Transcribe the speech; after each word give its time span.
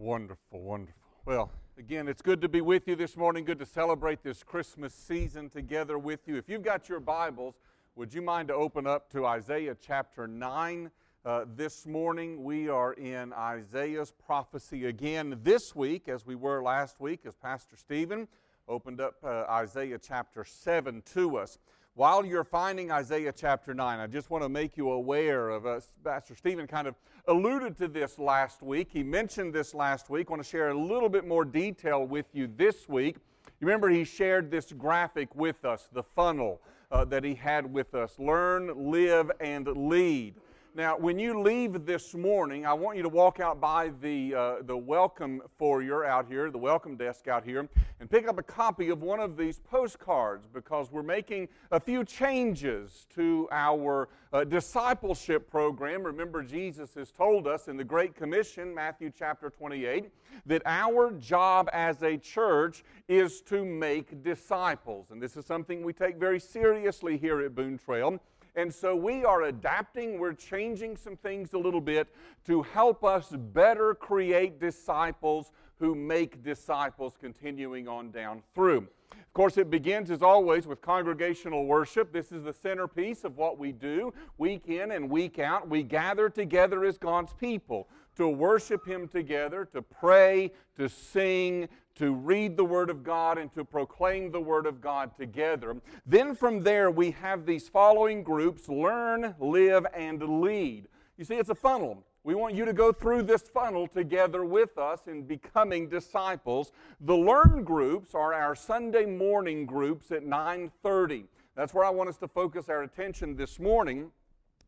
Wonderful, 0.00 0.62
wonderful. 0.62 0.98
Well, 1.26 1.52
again, 1.76 2.08
it's 2.08 2.22
good 2.22 2.40
to 2.40 2.48
be 2.48 2.62
with 2.62 2.88
you 2.88 2.96
this 2.96 3.18
morning. 3.18 3.44
Good 3.44 3.58
to 3.58 3.66
celebrate 3.66 4.22
this 4.22 4.42
Christmas 4.42 4.94
season 4.94 5.50
together 5.50 5.98
with 5.98 6.26
you. 6.26 6.38
If 6.38 6.48
you've 6.48 6.62
got 6.62 6.88
your 6.88 7.00
Bibles, 7.00 7.56
would 7.96 8.14
you 8.14 8.22
mind 8.22 8.48
to 8.48 8.54
open 8.54 8.86
up 8.86 9.10
to 9.10 9.26
Isaiah 9.26 9.76
chapter 9.78 10.26
9? 10.26 10.90
Uh, 11.22 11.44
this 11.54 11.84
morning 11.84 12.42
we 12.42 12.70
are 12.70 12.94
in 12.94 13.34
Isaiah's 13.34 14.14
prophecy 14.24 14.86
again 14.86 15.38
this 15.42 15.76
week, 15.76 16.08
as 16.08 16.24
we 16.24 16.34
were 16.34 16.62
last 16.62 16.98
week, 16.98 17.26
as 17.26 17.34
Pastor 17.34 17.76
Stephen 17.76 18.26
opened 18.68 19.02
up 19.02 19.16
uh, 19.22 19.44
Isaiah 19.50 19.98
chapter 19.98 20.44
7 20.44 21.02
to 21.12 21.36
us. 21.36 21.58
While 22.00 22.24
you're 22.24 22.44
finding 22.44 22.90
Isaiah 22.90 23.30
chapter 23.30 23.74
9, 23.74 24.00
I 24.00 24.06
just 24.06 24.30
want 24.30 24.42
to 24.42 24.48
make 24.48 24.78
you 24.78 24.92
aware 24.92 25.50
of, 25.50 25.66
uh, 25.66 25.80
Pastor 26.02 26.34
Stephen 26.34 26.66
kind 26.66 26.88
of 26.88 26.94
alluded 27.28 27.76
to 27.76 27.88
this 27.88 28.18
last 28.18 28.62
week. 28.62 28.88
He 28.90 29.02
mentioned 29.02 29.52
this 29.52 29.74
last 29.74 30.08
week. 30.08 30.28
I 30.28 30.30
want 30.30 30.42
to 30.42 30.48
share 30.48 30.70
a 30.70 30.74
little 30.74 31.10
bit 31.10 31.26
more 31.26 31.44
detail 31.44 32.06
with 32.06 32.24
you 32.32 32.48
this 32.56 32.88
week. 32.88 33.16
You 33.60 33.66
remember 33.66 33.90
he 33.90 34.04
shared 34.04 34.50
this 34.50 34.72
graphic 34.72 35.34
with 35.34 35.66
us, 35.66 35.90
the 35.92 36.02
funnel 36.02 36.62
uh, 36.90 37.04
that 37.04 37.22
he 37.22 37.34
had 37.34 37.70
with 37.70 37.94
us 37.94 38.18
learn, 38.18 38.90
live, 38.90 39.30
and 39.38 39.66
lead. 39.66 40.36
Now, 40.72 40.96
when 40.96 41.18
you 41.18 41.40
leave 41.40 41.84
this 41.84 42.14
morning, 42.14 42.64
I 42.64 42.74
want 42.74 42.96
you 42.96 43.02
to 43.02 43.08
walk 43.08 43.40
out 43.40 43.60
by 43.60 43.90
the, 44.00 44.34
uh, 44.36 44.54
the 44.62 44.76
welcome 44.76 45.42
foyer 45.58 46.04
out 46.04 46.28
here, 46.28 46.48
the 46.48 46.58
welcome 46.58 46.94
desk 46.96 47.26
out 47.26 47.42
here, 47.42 47.68
and 47.98 48.08
pick 48.08 48.28
up 48.28 48.38
a 48.38 48.42
copy 48.44 48.88
of 48.88 49.02
one 49.02 49.18
of 49.18 49.36
these 49.36 49.58
postcards 49.58 50.46
because 50.46 50.92
we're 50.92 51.02
making 51.02 51.48
a 51.72 51.80
few 51.80 52.04
changes 52.04 53.08
to 53.16 53.48
our 53.50 54.10
uh, 54.32 54.44
discipleship 54.44 55.50
program. 55.50 56.04
Remember, 56.04 56.40
Jesus 56.40 56.94
has 56.94 57.10
told 57.10 57.48
us 57.48 57.66
in 57.66 57.76
the 57.76 57.82
Great 57.82 58.14
Commission, 58.14 58.72
Matthew 58.72 59.10
chapter 59.10 59.50
28, 59.50 60.12
that 60.46 60.62
our 60.66 61.10
job 61.14 61.68
as 61.72 62.00
a 62.04 62.16
church 62.16 62.84
is 63.08 63.40
to 63.42 63.64
make 63.64 64.22
disciples. 64.22 65.10
And 65.10 65.20
this 65.20 65.36
is 65.36 65.44
something 65.46 65.82
we 65.82 65.92
take 65.92 66.16
very 66.16 66.38
seriously 66.38 67.18
here 67.18 67.40
at 67.40 67.56
Boone 67.56 67.76
Trail. 67.76 68.20
And 68.56 68.72
so 68.72 68.96
we 68.96 69.24
are 69.24 69.42
adapting, 69.44 70.18
we're 70.18 70.32
changing 70.32 70.96
some 70.96 71.16
things 71.16 71.52
a 71.52 71.58
little 71.58 71.80
bit 71.80 72.08
to 72.46 72.62
help 72.62 73.04
us 73.04 73.30
better 73.30 73.94
create 73.94 74.60
disciples 74.60 75.52
who 75.78 75.94
make 75.94 76.42
disciples 76.42 77.14
continuing 77.18 77.88
on 77.88 78.10
down 78.10 78.42
through. 78.54 78.86
Of 79.12 79.32
course, 79.32 79.56
it 79.58 79.70
begins 79.70 80.10
as 80.10 80.22
always 80.22 80.66
with 80.66 80.80
congregational 80.82 81.66
worship. 81.66 82.12
This 82.12 82.32
is 82.32 82.44
the 82.44 82.52
centerpiece 82.52 83.24
of 83.24 83.36
what 83.36 83.58
we 83.58 83.72
do 83.72 84.12
week 84.38 84.68
in 84.68 84.90
and 84.90 85.08
week 85.08 85.38
out. 85.38 85.68
We 85.68 85.82
gather 85.82 86.28
together 86.28 86.84
as 86.84 86.98
God's 86.98 87.32
people 87.34 87.88
to 88.20 88.28
worship 88.28 88.86
Him 88.86 89.08
together, 89.08 89.64
to 89.72 89.82
pray, 89.82 90.52
to 90.76 90.88
sing, 90.88 91.68
to 91.96 92.12
read 92.12 92.56
the 92.56 92.64
Word 92.64 92.90
of 92.90 93.02
God, 93.02 93.38
and 93.38 93.52
to 93.54 93.64
proclaim 93.64 94.30
the 94.30 94.40
Word 94.40 94.66
of 94.66 94.80
God 94.80 95.16
together. 95.16 95.76
Then 96.06 96.34
from 96.34 96.62
there, 96.62 96.90
we 96.90 97.12
have 97.12 97.46
these 97.46 97.68
following 97.68 98.22
groups 98.22 98.68
learn, 98.68 99.34
live, 99.38 99.86
and 99.94 100.40
lead. 100.42 100.88
You 101.16 101.24
see, 101.24 101.36
it's 101.36 101.50
a 101.50 101.54
funnel. 101.54 102.04
We 102.22 102.34
want 102.34 102.54
you 102.54 102.66
to 102.66 102.74
go 102.74 102.92
through 102.92 103.22
this 103.22 103.42
funnel 103.42 103.86
together 103.86 104.44
with 104.44 104.76
us 104.76 105.00
in 105.06 105.22
becoming 105.22 105.88
disciples. 105.88 106.72
The 107.00 107.16
learn 107.16 107.64
groups 107.64 108.14
are 108.14 108.34
our 108.34 108.54
Sunday 108.54 109.06
morning 109.06 109.64
groups 109.64 110.12
at 110.12 110.24
9:30. 110.24 111.24
That's 111.56 111.72
where 111.72 111.84
I 111.84 111.90
want 111.90 112.10
us 112.10 112.18
to 112.18 112.28
focus 112.28 112.68
our 112.68 112.82
attention 112.82 113.36
this 113.36 113.58
morning 113.58 114.12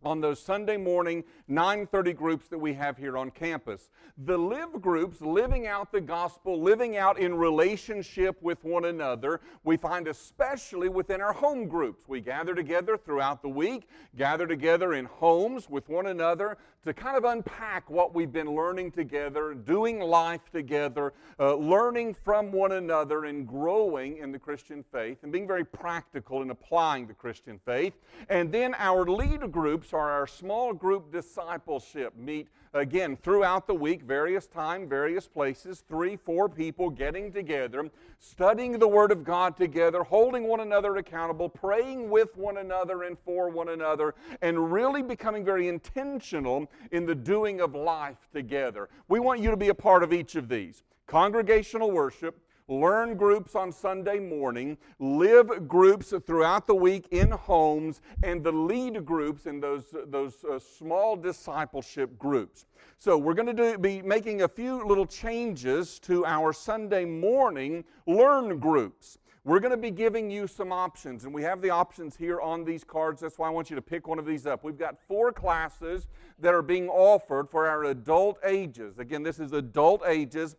on 0.05 0.21
those 0.21 0.41
Sunday 0.41 0.77
morning 0.77 1.25
9:30 1.49 2.13
groups 2.13 2.49
that 2.49 2.59
we 2.59 2.75
have 2.75 2.97
here 2.97 3.17
on 3.17 3.31
campus. 3.31 3.91
The 4.17 4.37
live 4.37 4.81
groups, 4.81 5.21
living 5.21 5.67
out 5.67 5.93
the 5.93 6.01
gospel, 6.01 6.61
living 6.61 6.97
out 6.97 7.19
in 7.19 7.35
relationship 7.35 8.41
with 8.43 8.63
one 8.65 8.85
another, 8.85 9.41
we 9.65 9.77
find 9.77 10.09
especially 10.09 10.89
within 10.89 11.21
our 11.21 11.33
home 11.33 11.69
groups. 11.69 12.09
We 12.09 12.21
gather 12.21 12.55
together 12.55 12.97
throughout 12.97 13.43
the 13.43 13.49
week, 13.49 13.89
gather 14.17 14.47
together 14.47 14.93
in 14.95 15.07
homes 15.07 15.69
with 15.71 15.89
one 15.89 16.07
another 16.07 16.59
to 16.85 16.93
kind 16.93 17.17
of 17.17 17.25
unpack 17.25 17.89
what 17.89 18.13
we've 18.15 18.33
been 18.33 18.55
learning 18.55 18.91
together, 18.91 19.55
doing 19.55 20.01
life 20.01 20.51
together, 20.53 21.13
uh, 21.39 21.55
learning 21.55 22.15
from 22.25 22.51
one 22.51 22.73
another 22.73 23.27
and 23.27 23.47
growing 23.47 24.19
in 24.19 24.33
the 24.33 24.39
Christian 24.39 24.85
faith 24.91 25.19
and 25.23 25.31
being 25.31 25.47
very 25.47 25.65
practical 25.65 26.43
in 26.43 26.51
applying 26.51 27.07
the 27.07 27.15
Christian 27.15 27.61
faith. 27.65 27.95
And 28.29 28.51
then 28.51 28.75
our 28.79 29.05
lead 29.05 29.53
groups 29.53 29.93
are 29.93 30.11
our 30.11 30.27
small 30.27 30.73
group 30.73 31.13
discipleship. 31.13 32.17
Meet 32.17 32.49
again 32.75 33.17
throughout 33.17 33.67
the 33.67 33.75
week, 33.75 34.03
various 34.03 34.47
time, 34.47 34.89
various 34.89 35.29
places, 35.29 35.85
three, 35.89 36.17
four 36.17 36.49
people 36.49 36.91
getting 36.91 37.33
together, 37.33 37.91
studying 38.19 38.79
the 38.79 38.89
Word 38.89 39.13
of 39.13 39.25
God 39.25 39.57
together, 39.57 40.03
holding 40.03 40.45
one 40.45 40.61
another 40.61 40.97
accountable, 40.97 41.49
praying 41.49 42.09
with 42.09 42.37
one 42.37 42.59
another 42.59 43.03
and 43.03 43.19
for 43.25 43.51
one 43.51 43.71
another, 43.71 44.15
and 44.41 44.73
really 44.73 45.03
becoming 45.03 45.45
very 45.45 45.69
intentional 45.69 46.71
in 46.91 47.05
the 47.07 47.15
doing 47.15 47.61
of 47.61 47.75
life 47.75 48.29
together. 48.33 48.89
We 49.09 49.21
want 49.21 49.41
you 49.41 49.51
to 49.51 49.57
be 49.57 49.69
a 49.69 49.75
part 49.75 50.03
of 50.03 50.13
each 50.13 50.37
of 50.37 50.49
these 50.49 50.83
congregational 51.07 51.91
worship 51.91 52.39
learn 52.69 53.17
groups 53.17 53.55
on 53.55 53.73
Sunday 53.73 54.19
morning, 54.19 54.79
live 54.99 55.69
groups 55.69 56.13
throughout 56.27 56.67
the 56.67 56.75
week 56.75 57.07
in 57.11 57.31
homes, 57.31 58.01
and 58.23 58.43
the 58.43 58.53
lead 58.53 59.05
groups 59.05 59.47
in 59.47 59.61
those, 59.61 59.95
those 60.07 60.45
uh, 60.45 60.59
small 60.59 61.17
discipleship 61.17 62.19
groups. 62.19 62.67
So, 62.99 63.19
we're 63.19 63.35
going 63.35 63.57
to 63.57 63.79
be 63.79 64.01
making 64.03 64.43
a 64.43 64.49
few 64.49 64.87
little 64.87 65.07
changes 65.07 65.99
to 66.01 66.25
our 66.25 66.53
Sunday 66.53 67.05
morning 67.05 67.85
learn 68.07 68.59
groups. 68.59 69.19
We're 69.45 69.59
going 69.59 69.73
to 69.73 69.77
be 69.77 69.91
giving 69.91 70.31
you 70.31 70.47
some 70.47 70.71
options, 70.71 71.25
and 71.25 71.35
we 71.35 71.43
have 71.43 71.61
the 71.61 71.71
options 71.71 72.15
here 72.15 72.41
on 72.41 72.65
these 72.65 72.85
cards. 72.85 73.21
That's 73.21 73.39
why 73.39 73.49
I 73.49 73.51
want 73.51 73.71
you 73.71 73.77
to 73.77 73.83
pick 73.83 74.07
one 74.07 74.21
of 74.21 74.25
these 74.25 74.47
up. 74.47 74.63
We've 74.63 74.79
got 74.79 75.01
four 75.09 75.33
classes 75.33 76.07
that 76.39 76.55
are 76.55 76.63
being 76.63 76.89
offered 76.89 77.51
for 77.51 77.67
our 77.67 77.87
adult 77.87 78.39
ages. 78.45 79.01
Again, 79.01 79.25
this 79.25 79.41
is 79.41 79.53
adult 79.53 80.03
ages. 80.07 80.55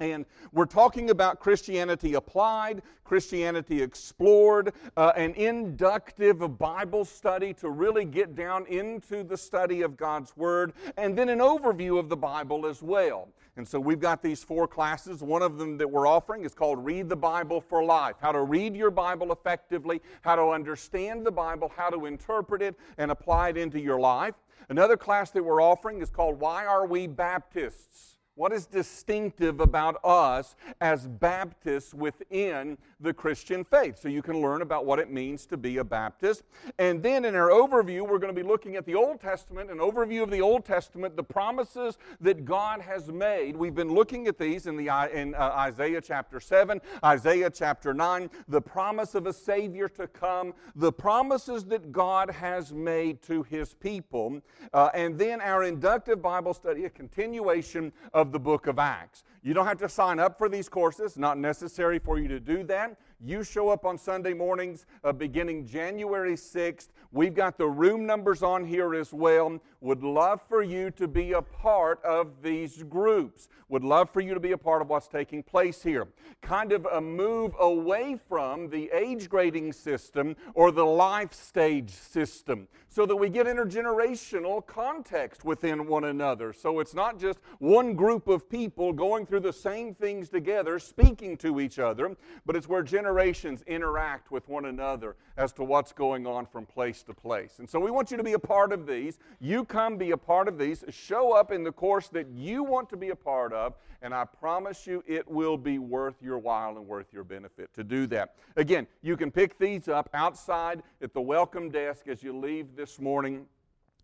And 0.00 0.26
we're 0.52 0.66
talking 0.66 1.10
about 1.10 1.38
Christianity 1.38 2.14
applied, 2.14 2.82
Christianity 3.04 3.82
explored, 3.82 4.72
uh, 4.96 5.12
an 5.16 5.34
inductive 5.34 6.58
Bible 6.58 7.04
study 7.04 7.54
to 7.54 7.70
really 7.70 8.04
get 8.04 8.34
down 8.34 8.66
into 8.66 9.22
the 9.22 9.36
study 9.36 9.82
of 9.82 9.96
God's 9.96 10.36
Word, 10.36 10.72
and 10.96 11.16
then 11.16 11.28
an 11.28 11.38
overview 11.38 11.98
of 11.98 12.08
the 12.08 12.16
Bible 12.16 12.66
as 12.66 12.82
well. 12.82 13.28
And 13.56 13.68
so 13.68 13.78
we've 13.78 14.00
got 14.00 14.22
these 14.22 14.42
four 14.42 14.66
classes. 14.66 15.22
One 15.22 15.42
of 15.42 15.58
them 15.58 15.76
that 15.76 15.90
we're 15.90 16.06
offering 16.06 16.44
is 16.44 16.54
called 16.54 16.84
Read 16.84 17.08
the 17.08 17.16
Bible 17.16 17.60
for 17.60 17.84
Life 17.84 18.16
how 18.20 18.32
to 18.32 18.42
read 18.42 18.74
your 18.74 18.90
Bible 18.90 19.30
effectively, 19.30 20.00
how 20.22 20.36
to 20.36 20.50
understand 20.50 21.26
the 21.26 21.30
Bible, 21.30 21.70
how 21.76 21.90
to 21.90 22.06
interpret 22.06 22.62
it 22.62 22.74
and 22.98 23.10
apply 23.10 23.50
it 23.50 23.56
into 23.58 23.78
your 23.78 24.00
life. 24.00 24.34
Another 24.68 24.96
class 24.96 25.30
that 25.32 25.44
we're 25.44 25.62
offering 25.62 26.00
is 26.00 26.08
called 26.08 26.40
Why 26.40 26.64
Are 26.64 26.86
We 26.86 27.06
Baptists? 27.06 28.11
What 28.34 28.50
is 28.54 28.64
distinctive 28.64 29.60
about 29.60 30.02
us 30.02 30.56
as 30.80 31.06
Baptists 31.06 31.92
within 31.92 32.78
the 32.98 33.12
Christian 33.12 33.62
faith? 33.62 33.98
So 34.00 34.08
you 34.08 34.22
can 34.22 34.40
learn 34.40 34.62
about 34.62 34.86
what 34.86 34.98
it 34.98 35.10
means 35.10 35.44
to 35.46 35.58
be 35.58 35.76
a 35.76 35.84
Baptist. 35.84 36.42
And 36.78 37.02
then 37.02 37.26
in 37.26 37.34
our 37.34 37.50
overview, 37.50 38.08
we're 38.08 38.18
going 38.18 38.34
to 38.34 38.42
be 38.42 38.46
looking 38.46 38.76
at 38.76 38.86
the 38.86 38.94
Old 38.94 39.20
Testament, 39.20 39.70
an 39.70 39.78
overview 39.78 40.22
of 40.22 40.30
the 40.30 40.40
Old 40.40 40.64
Testament, 40.64 41.14
the 41.14 41.22
promises 41.22 41.98
that 42.22 42.46
God 42.46 42.80
has 42.80 43.12
made. 43.12 43.54
We've 43.54 43.74
been 43.74 43.92
looking 43.92 44.26
at 44.26 44.38
these 44.38 44.66
in, 44.66 44.78
the, 44.78 44.88
in 45.12 45.34
uh, 45.34 45.52
Isaiah 45.54 46.00
chapter 46.00 46.40
7, 46.40 46.80
Isaiah 47.04 47.50
chapter 47.50 47.92
9, 47.92 48.30
the 48.48 48.62
promise 48.62 49.14
of 49.14 49.26
a 49.26 49.32
Savior 49.32 49.88
to 49.90 50.06
come, 50.06 50.54
the 50.74 50.92
promises 50.92 51.66
that 51.66 51.92
God 51.92 52.30
has 52.30 52.72
made 52.72 53.20
to 53.24 53.42
His 53.42 53.74
people. 53.74 54.40
Uh, 54.72 54.88
and 54.94 55.18
then 55.18 55.42
our 55.42 55.64
inductive 55.64 56.22
Bible 56.22 56.54
study, 56.54 56.86
a 56.86 56.90
continuation 56.90 57.92
of 58.14 58.21
of 58.22 58.32
the 58.32 58.38
book 58.38 58.66
of 58.66 58.78
Acts. 58.78 59.24
You 59.42 59.52
don't 59.52 59.66
have 59.66 59.78
to 59.78 59.88
sign 59.88 60.18
up 60.18 60.38
for 60.38 60.48
these 60.48 60.68
courses, 60.68 61.18
not 61.18 61.36
necessary 61.36 61.98
for 61.98 62.18
you 62.18 62.28
to 62.28 62.40
do 62.40 62.62
that. 62.64 62.96
You 63.24 63.44
show 63.44 63.68
up 63.68 63.84
on 63.84 63.98
Sunday 63.98 64.34
mornings 64.34 64.84
uh, 65.04 65.12
beginning 65.12 65.64
January 65.64 66.34
6th. 66.34 66.88
We've 67.12 67.34
got 67.34 67.56
the 67.56 67.68
room 67.68 68.04
numbers 68.04 68.42
on 68.42 68.64
here 68.64 68.96
as 68.96 69.12
well. 69.12 69.60
Would 69.80 70.02
love 70.02 70.40
for 70.48 70.60
you 70.60 70.90
to 70.92 71.06
be 71.06 71.32
a 71.32 71.42
part 71.42 72.02
of 72.02 72.42
these 72.42 72.82
groups. 72.82 73.48
Would 73.68 73.84
love 73.84 74.10
for 74.10 74.20
you 74.20 74.34
to 74.34 74.40
be 74.40 74.52
a 74.52 74.58
part 74.58 74.82
of 74.82 74.88
what's 74.88 75.06
taking 75.06 75.44
place 75.44 75.84
here. 75.84 76.08
Kind 76.40 76.72
of 76.72 76.84
a 76.86 77.00
move 77.00 77.54
away 77.60 78.18
from 78.28 78.68
the 78.68 78.90
age 78.92 79.28
grading 79.28 79.72
system 79.72 80.34
or 80.54 80.72
the 80.72 80.84
life 80.84 81.32
stage 81.32 81.90
system 81.90 82.66
so 82.88 83.06
that 83.06 83.14
we 83.14 83.28
get 83.28 83.46
intergenerational 83.46 84.66
context 84.66 85.44
within 85.44 85.86
one 85.86 86.04
another. 86.04 86.52
So 86.52 86.80
it's 86.80 86.94
not 86.94 87.20
just 87.20 87.38
one 87.60 87.94
group 87.94 88.26
of 88.26 88.50
people 88.50 88.92
going 88.92 89.26
through 89.26 89.40
the 89.40 89.52
same 89.52 89.94
things 89.94 90.28
together, 90.28 90.80
speaking 90.80 91.36
to 91.38 91.60
each 91.60 91.78
other, 91.78 92.16
but 92.44 92.56
it's 92.56 92.68
where 92.68 92.82
generations 92.82 93.11
generations 93.12 93.62
interact 93.66 94.30
with 94.30 94.48
one 94.48 94.64
another 94.64 95.16
as 95.36 95.52
to 95.52 95.62
what's 95.62 95.92
going 95.92 96.26
on 96.26 96.46
from 96.46 96.64
place 96.64 97.02
to 97.02 97.12
place. 97.12 97.58
And 97.58 97.68
so 97.68 97.78
we 97.78 97.90
want 97.90 98.10
you 98.10 98.16
to 98.16 98.22
be 98.22 98.32
a 98.32 98.38
part 98.38 98.72
of 98.72 98.86
these. 98.86 99.18
You 99.38 99.66
come 99.66 99.98
be 99.98 100.12
a 100.12 100.16
part 100.16 100.48
of 100.48 100.56
these. 100.56 100.82
Show 100.88 101.32
up 101.32 101.52
in 101.52 101.62
the 101.62 101.72
course 101.72 102.08
that 102.08 102.26
you 102.30 102.64
want 102.64 102.88
to 102.88 102.96
be 102.96 103.10
a 103.10 103.14
part 103.14 103.52
of, 103.52 103.74
and 104.00 104.14
I 104.14 104.24
promise 104.24 104.86
you 104.86 105.04
it 105.06 105.30
will 105.30 105.58
be 105.58 105.78
worth 105.78 106.22
your 106.22 106.38
while 106.38 106.78
and 106.78 106.86
worth 106.86 107.12
your 107.12 107.22
benefit 107.22 107.74
to 107.74 107.84
do 107.84 108.06
that. 108.06 108.34
Again, 108.56 108.86
you 109.02 109.18
can 109.18 109.30
pick 109.30 109.58
these 109.58 109.88
up 109.88 110.08
outside 110.14 110.82
at 111.02 111.12
the 111.12 111.20
welcome 111.20 111.68
desk 111.68 112.08
as 112.08 112.22
you 112.22 112.34
leave 112.34 112.76
this 112.76 112.98
morning. 112.98 113.44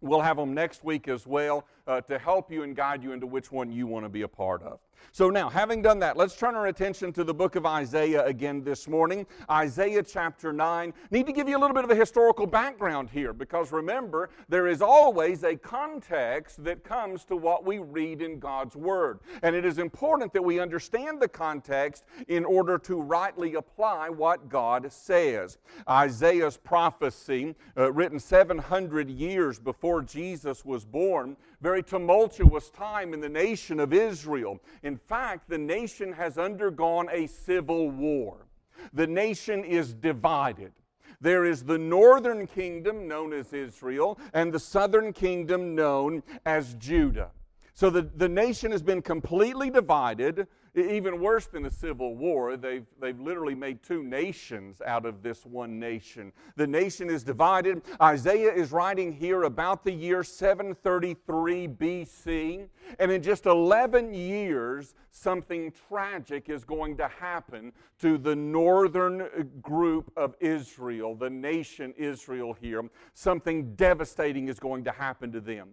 We'll 0.02 0.20
have 0.20 0.36
them 0.36 0.52
next 0.52 0.84
week 0.84 1.08
as 1.08 1.26
well 1.26 1.64
uh, 1.86 2.02
to 2.02 2.18
help 2.18 2.52
you 2.52 2.62
and 2.62 2.76
guide 2.76 3.02
you 3.02 3.12
into 3.12 3.26
which 3.26 3.50
one 3.50 3.72
you 3.72 3.86
want 3.86 4.04
to 4.04 4.10
be 4.10 4.20
a 4.20 4.28
part 4.28 4.62
of. 4.62 4.80
So, 5.12 5.30
now, 5.30 5.48
having 5.48 5.82
done 5.82 5.98
that, 6.00 6.16
let's 6.16 6.36
turn 6.36 6.54
our 6.54 6.66
attention 6.66 7.12
to 7.14 7.24
the 7.24 7.34
book 7.34 7.56
of 7.56 7.66
Isaiah 7.66 8.24
again 8.24 8.62
this 8.62 8.86
morning. 8.86 9.26
Isaiah 9.50 10.02
chapter 10.02 10.52
9. 10.52 10.92
Need 11.10 11.26
to 11.26 11.32
give 11.32 11.48
you 11.48 11.56
a 11.56 11.60
little 11.60 11.74
bit 11.74 11.84
of 11.84 11.90
a 11.90 11.94
historical 11.94 12.46
background 12.46 13.10
here 13.10 13.32
because 13.32 13.72
remember, 13.72 14.30
there 14.48 14.66
is 14.66 14.82
always 14.82 15.44
a 15.44 15.56
context 15.56 16.62
that 16.64 16.84
comes 16.84 17.24
to 17.24 17.36
what 17.36 17.64
we 17.64 17.78
read 17.78 18.22
in 18.22 18.38
God's 18.38 18.76
Word. 18.76 19.20
And 19.42 19.56
it 19.56 19.64
is 19.64 19.78
important 19.78 20.32
that 20.34 20.44
we 20.44 20.60
understand 20.60 21.20
the 21.20 21.28
context 21.28 22.04
in 22.28 22.44
order 22.44 22.78
to 22.78 23.00
rightly 23.00 23.54
apply 23.54 24.10
what 24.10 24.48
God 24.48 24.92
says. 24.92 25.58
Isaiah's 25.88 26.56
prophecy, 26.56 27.54
uh, 27.76 27.92
written 27.92 28.18
700 28.20 29.10
years 29.10 29.58
before 29.58 30.02
Jesus 30.02 30.64
was 30.64 30.84
born, 30.84 31.36
very 31.60 31.82
tumultuous 31.82 32.70
time 32.70 33.12
in 33.12 33.20
the 33.20 33.28
nation 33.28 33.80
of 33.80 33.92
Israel. 33.92 34.60
In 34.82 34.96
fact, 34.96 35.48
the 35.48 35.58
nation 35.58 36.12
has 36.12 36.38
undergone 36.38 37.08
a 37.10 37.26
civil 37.26 37.90
war. 37.90 38.46
The 38.92 39.06
nation 39.06 39.64
is 39.64 39.92
divided. 39.92 40.72
There 41.20 41.44
is 41.44 41.64
the 41.64 41.78
northern 41.78 42.46
kingdom 42.46 43.08
known 43.08 43.32
as 43.32 43.52
Israel 43.52 44.18
and 44.32 44.52
the 44.52 44.60
southern 44.60 45.12
kingdom 45.12 45.74
known 45.74 46.22
as 46.46 46.74
Judah. 46.74 47.30
So 47.74 47.90
the, 47.90 48.02
the 48.02 48.28
nation 48.28 48.70
has 48.72 48.82
been 48.82 49.02
completely 49.02 49.70
divided. 49.70 50.46
Even 50.74 51.20
worse 51.20 51.46
than 51.46 51.66
a 51.66 51.70
civil 51.70 52.14
war, 52.14 52.56
they've, 52.56 52.86
they've 53.00 53.18
literally 53.18 53.54
made 53.54 53.82
two 53.82 54.02
nations 54.02 54.80
out 54.84 55.06
of 55.06 55.22
this 55.22 55.44
one 55.44 55.78
nation. 55.78 56.32
The 56.56 56.66
nation 56.66 57.10
is 57.10 57.24
divided. 57.24 57.82
Isaiah 58.00 58.52
is 58.52 58.72
writing 58.72 59.12
here 59.12 59.44
about 59.44 59.84
the 59.84 59.92
year 59.92 60.22
733 60.22 61.68
BC. 61.68 62.68
And 62.98 63.10
in 63.10 63.22
just 63.22 63.46
11 63.46 64.14
years, 64.14 64.94
something 65.10 65.72
tragic 65.88 66.48
is 66.48 66.64
going 66.64 66.96
to 66.98 67.08
happen 67.08 67.72
to 68.00 68.18
the 68.18 68.36
northern 68.36 69.50
group 69.60 70.12
of 70.16 70.34
Israel, 70.40 71.14
the 71.14 71.30
nation 71.30 71.94
Israel 71.96 72.56
here. 72.60 72.82
Something 73.14 73.74
devastating 73.74 74.48
is 74.48 74.60
going 74.60 74.84
to 74.84 74.92
happen 74.92 75.32
to 75.32 75.40
them 75.40 75.70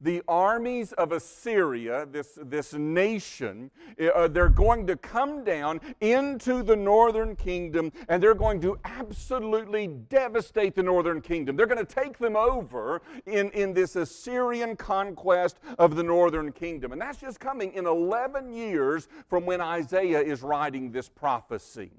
the 0.00 0.22
armies 0.28 0.92
of 0.92 1.12
Assyria, 1.12 2.06
this, 2.06 2.38
this 2.42 2.72
nation, 2.72 3.70
uh, 4.14 4.28
they're 4.28 4.48
going 4.48 4.86
to 4.86 4.96
come 4.96 5.44
down 5.44 5.80
into 6.00 6.62
the 6.62 6.76
northern 6.76 7.34
kingdom 7.34 7.92
and 8.08 8.22
they're 8.22 8.34
going 8.34 8.60
to 8.60 8.78
absolutely 8.84 9.88
devastate 9.88 10.74
the 10.74 10.82
northern 10.82 11.20
kingdom. 11.20 11.56
They're 11.56 11.66
going 11.66 11.84
to 11.84 11.94
take 11.94 12.18
them 12.18 12.36
over 12.36 13.02
in, 13.26 13.50
in 13.50 13.74
this 13.74 13.96
Assyrian 13.96 14.76
conquest 14.76 15.58
of 15.78 15.96
the 15.96 16.02
northern 16.02 16.52
kingdom. 16.52 16.92
And 16.92 17.00
that's 17.00 17.18
just 17.18 17.40
coming 17.40 17.72
in 17.72 17.86
11 17.86 18.52
years 18.52 19.08
from 19.28 19.46
when 19.46 19.60
Isaiah 19.60 20.20
is 20.20 20.42
writing 20.42 20.92
this 20.92 21.08
prophecy. 21.08 21.90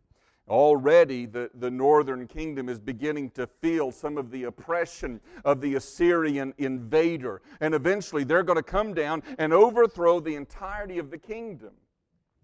Already, 0.49 1.25
the, 1.25 1.51
the 1.59 1.69
northern 1.69 2.27
kingdom 2.27 2.69
is 2.69 2.79
beginning 2.79 3.29
to 3.31 3.45
feel 3.45 3.91
some 3.91 4.17
of 4.17 4.31
the 4.31 4.45
oppression 4.45 5.21
of 5.45 5.61
the 5.61 5.75
Assyrian 5.75 6.53
invader. 6.57 7.41
And 7.61 7.75
eventually, 7.75 8.23
they're 8.23 8.43
going 8.43 8.57
to 8.57 8.63
come 8.63 8.93
down 8.93 9.21
and 9.37 9.53
overthrow 9.53 10.19
the 10.19 10.35
entirety 10.35 10.97
of 10.97 11.11
the 11.11 11.17
kingdom. 11.17 11.73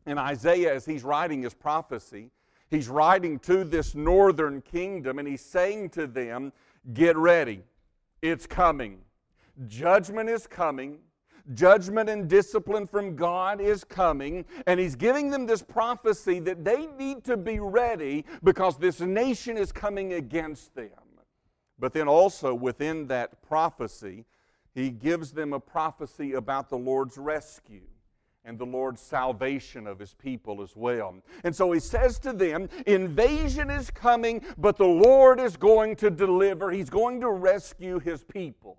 And 0.06 0.20
Isaiah, 0.20 0.76
as 0.76 0.86
he's 0.86 1.04
writing 1.04 1.42
his 1.42 1.56
prophecy, 1.56 2.30
he's 2.70 2.90
writing 2.90 3.40
to 3.40 3.64
this 3.64 3.96
northern 3.96 4.62
kingdom 4.62 5.18
and 5.18 5.28
he's 5.28 5.42
saying 5.42 5.90
to 5.92 6.06
them, 6.06 6.54
Get 6.94 7.18
ready, 7.18 7.64
it's 8.22 8.46
coming. 8.46 9.00
Judgment 9.68 10.30
is 10.30 10.46
coming 10.46 11.00
judgment 11.54 12.10
and 12.10 12.28
discipline 12.28 12.88
from 12.88 13.16
God 13.16 13.62
is 13.62 13.84
coming, 13.84 14.46
and 14.68 14.80
He's 14.80 14.96
giving 14.96 15.30
them 15.30 15.46
this 15.46 15.62
prophecy 15.62 16.40
that 16.42 16.64
they 16.64 16.88
need 16.88 17.24
to 17.26 17.38
be 17.38 17.60
ready 17.60 18.26
because 18.44 18.78
this 18.78 19.00
nation 19.00 19.58
is 19.58 19.72
coming 19.72 20.14
against 20.14 20.76
them. 20.76 20.90
But 21.78 21.94
then 21.94 22.08
also 22.08 22.54
within 22.54 23.08
that 23.08 23.42
prophecy, 23.42 24.26
He 24.74 24.90
gives 24.90 25.32
them 25.32 25.54
a 25.54 25.60
prophecy 25.60 26.34
about 26.34 26.70
the 26.70 26.78
Lord's 26.78 27.18
rescue 27.18 27.88
and 28.46 28.60
the 28.60 28.66
Lord's 28.66 29.02
salvation 29.02 29.88
of 29.88 30.00
his 30.00 30.14
people 30.14 30.62
as 30.62 30.76
well. 30.76 31.16
And 31.44 31.54
so 31.54 31.72
he 31.72 31.80
says 31.80 32.20
to 32.20 32.32
them, 32.32 32.70
Invasion 32.86 33.70
is 33.70 33.90
coming, 33.90 34.42
but 34.58 34.78
the 34.78 34.86
Lord 34.86 35.40
is 35.40 35.58
going 35.58 35.96
to 35.98 36.12
deliver. 36.12 36.72
He's 36.72 36.90
going 36.90 37.20
to 37.22 37.32
rescue 37.32 38.00
his 38.00 38.24
people. 38.24 38.78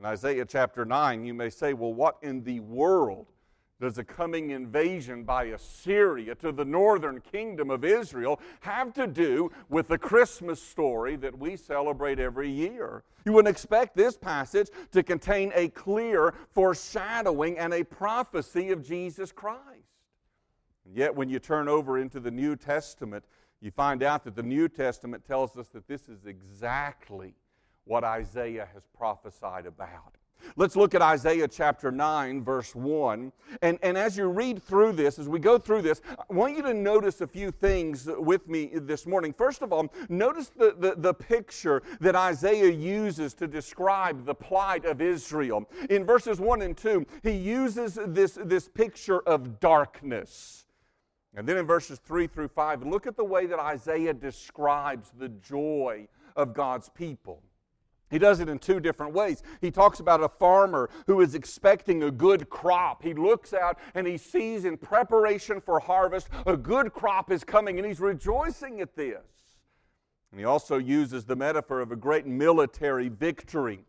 In 0.00 0.06
Isaiah 0.06 0.46
chapter 0.46 0.86
9, 0.86 1.26
you 1.26 1.34
may 1.34 1.50
say, 1.50 1.74
well, 1.74 1.92
what 1.92 2.16
in 2.22 2.42
the 2.42 2.60
world 2.60 3.26
does 3.82 3.98
a 3.98 4.04
coming 4.04 4.48
invasion 4.48 5.24
by 5.24 5.44
Assyria 5.44 6.34
to 6.36 6.52
the 6.52 6.64
northern 6.64 7.20
kingdom 7.20 7.68
of 7.68 7.84
Israel 7.84 8.40
have 8.60 8.94
to 8.94 9.06
do 9.06 9.52
with 9.68 9.88
the 9.88 9.98
Christmas 9.98 10.60
story 10.60 11.16
that 11.16 11.38
we 11.38 11.54
celebrate 11.54 12.18
every 12.18 12.50
year? 12.50 13.02
You 13.26 13.32
wouldn't 13.32 13.54
expect 13.54 13.94
this 13.94 14.16
passage 14.16 14.70
to 14.92 15.02
contain 15.02 15.52
a 15.54 15.68
clear 15.68 16.32
foreshadowing 16.54 17.58
and 17.58 17.74
a 17.74 17.84
prophecy 17.84 18.70
of 18.70 18.82
Jesus 18.82 19.32
Christ. 19.32 19.60
And 20.86 20.96
yet, 20.96 21.14
when 21.14 21.28
you 21.28 21.38
turn 21.38 21.68
over 21.68 21.98
into 21.98 22.20
the 22.20 22.30
New 22.30 22.56
Testament, 22.56 23.22
you 23.60 23.70
find 23.70 24.02
out 24.02 24.24
that 24.24 24.34
the 24.34 24.42
New 24.42 24.66
Testament 24.66 25.26
tells 25.26 25.58
us 25.58 25.68
that 25.74 25.86
this 25.86 26.08
is 26.08 26.24
exactly 26.24 27.34
what 27.84 28.04
Isaiah 28.04 28.68
has 28.72 28.82
prophesied 28.96 29.66
about. 29.66 30.16
Let's 30.56 30.76
look 30.76 30.94
at 30.94 31.02
Isaiah 31.02 31.48
chapter 31.48 31.90
9, 31.90 32.42
verse 32.42 32.74
1. 32.74 33.32
And, 33.62 33.78
and 33.82 33.96
as 33.96 34.16
you 34.16 34.26
read 34.26 34.62
through 34.62 34.92
this, 34.92 35.18
as 35.18 35.28
we 35.28 35.38
go 35.38 35.58
through 35.58 35.82
this, 35.82 36.00
I 36.08 36.32
want 36.32 36.56
you 36.56 36.62
to 36.62 36.74
notice 36.74 37.20
a 37.20 37.26
few 37.26 37.50
things 37.50 38.08
with 38.18 38.48
me 38.48 38.70
this 38.72 39.06
morning. 39.06 39.32
First 39.32 39.62
of 39.62 39.72
all, 39.72 39.92
notice 40.08 40.48
the, 40.48 40.74
the, 40.78 40.94
the 40.96 41.14
picture 41.14 41.82
that 42.00 42.16
Isaiah 42.16 42.70
uses 42.70 43.34
to 43.34 43.46
describe 43.46 44.24
the 44.24 44.34
plight 44.34 44.84
of 44.84 45.00
Israel. 45.00 45.68
In 45.88 46.04
verses 46.04 46.40
1 46.40 46.62
and 46.62 46.76
2, 46.76 47.06
he 47.22 47.32
uses 47.32 47.98
this, 48.06 48.38
this 48.42 48.68
picture 48.68 49.20
of 49.20 49.60
darkness. 49.60 50.66
And 51.34 51.48
then 51.48 51.58
in 51.58 51.66
verses 51.66 52.00
3 52.00 52.26
through 52.26 52.48
5, 52.48 52.84
look 52.84 53.06
at 53.06 53.16
the 53.16 53.24
way 53.24 53.46
that 53.46 53.60
Isaiah 53.60 54.14
describes 54.14 55.12
the 55.16 55.28
joy 55.28 56.08
of 56.34 56.54
God's 56.54 56.88
people. 56.88 57.42
He 58.10 58.18
does 58.18 58.40
it 58.40 58.48
in 58.48 58.58
two 58.58 58.80
different 58.80 59.14
ways. 59.14 59.42
He 59.60 59.70
talks 59.70 60.00
about 60.00 60.22
a 60.22 60.28
farmer 60.28 60.90
who 61.06 61.20
is 61.20 61.34
expecting 61.34 62.02
a 62.02 62.10
good 62.10 62.50
crop. 62.50 63.02
He 63.02 63.14
looks 63.14 63.54
out 63.54 63.78
and 63.94 64.06
he 64.06 64.16
sees 64.16 64.64
in 64.64 64.76
preparation 64.76 65.60
for 65.60 65.78
harvest 65.78 66.28
a 66.46 66.56
good 66.56 66.92
crop 66.92 67.30
is 67.30 67.44
coming 67.44 67.78
and 67.78 67.86
he's 67.86 68.00
rejoicing 68.00 68.80
at 68.80 68.96
this. 68.96 69.22
And 70.32 70.40
he 70.40 70.44
also 70.44 70.78
uses 70.78 71.24
the 71.24 71.36
metaphor 71.36 71.80
of 71.80 71.92
a 71.92 71.96
great 71.96 72.26
military 72.26 73.08
victory. 73.08 73.84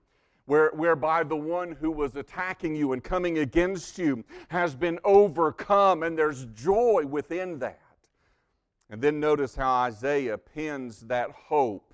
Where, 0.46 0.72
whereby 0.72 1.24
the 1.24 1.36
one 1.36 1.72
who 1.72 1.92
was 1.92 2.16
attacking 2.16 2.76
you 2.76 2.94
and 2.94 3.04
coming 3.04 3.38
against 3.38 3.98
you 3.98 4.26
has 4.50 4.76
been 4.76 5.00
overcome, 5.06 6.04
and 6.04 6.18
there's 6.18 6.46
joy 6.46 7.06
within 7.08 7.60
that. 7.60 7.80
And 8.90 9.02
then 9.02 9.20
notice 9.20 9.56
how 9.56 9.72
Isaiah 9.72 10.38
pins 10.38 11.02
that 11.02 11.30
hope 11.30 11.91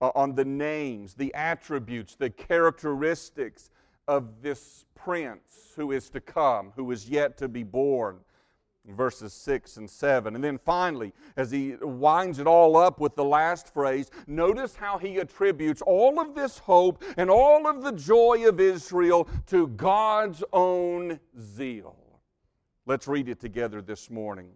Uh, 0.00 0.10
on 0.14 0.34
the 0.34 0.44
names, 0.44 1.14
the 1.14 1.32
attributes, 1.32 2.16
the 2.16 2.28
characteristics 2.28 3.70
of 4.06 4.42
this 4.42 4.84
prince 4.94 5.72
who 5.74 5.92
is 5.92 6.10
to 6.10 6.20
come, 6.20 6.72
who 6.76 6.90
is 6.90 7.08
yet 7.08 7.36
to 7.38 7.48
be 7.48 7.62
born. 7.62 8.18
Verses 8.88 9.32
6 9.32 9.78
and 9.78 9.90
7. 9.90 10.36
And 10.36 10.44
then 10.44 10.58
finally, 10.58 11.12
as 11.36 11.50
he 11.50 11.74
winds 11.80 12.38
it 12.38 12.46
all 12.46 12.76
up 12.76 13.00
with 13.00 13.16
the 13.16 13.24
last 13.24 13.72
phrase, 13.74 14.10
notice 14.28 14.76
how 14.76 14.96
he 14.96 15.18
attributes 15.18 15.82
all 15.82 16.20
of 16.20 16.36
this 16.36 16.58
hope 16.58 17.02
and 17.16 17.28
all 17.28 17.66
of 17.66 17.82
the 17.82 17.90
joy 17.90 18.46
of 18.46 18.60
Israel 18.60 19.28
to 19.46 19.66
God's 19.68 20.44
own 20.52 21.18
zeal. 21.40 21.96
Let's 22.84 23.08
read 23.08 23.28
it 23.28 23.40
together 23.40 23.82
this 23.82 24.08
morning. 24.08 24.50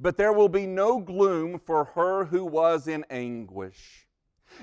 But 0.00 0.16
there 0.16 0.32
will 0.32 0.48
be 0.48 0.66
no 0.66 0.98
gloom 0.98 1.60
for 1.60 1.84
her 1.84 2.24
who 2.24 2.44
was 2.44 2.88
in 2.88 3.04
anguish 3.10 4.03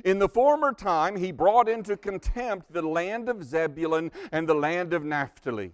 in 0.03 0.19
the 0.19 0.29
former 0.29 0.74
time, 0.74 1.15
he 1.15 1.31
brought 1.31 1.69
into 1.69 1.98
contempt 1.98 2.71
the 2.71 2.81
land 2.81 3.29
of 3.29 3.43
Zebulun 3.43 4.12
and 4.31 4.48
the 4.48 4.53
land 4.53 4.93
of 4.93 5.03
Naphtali. 5.03 5.74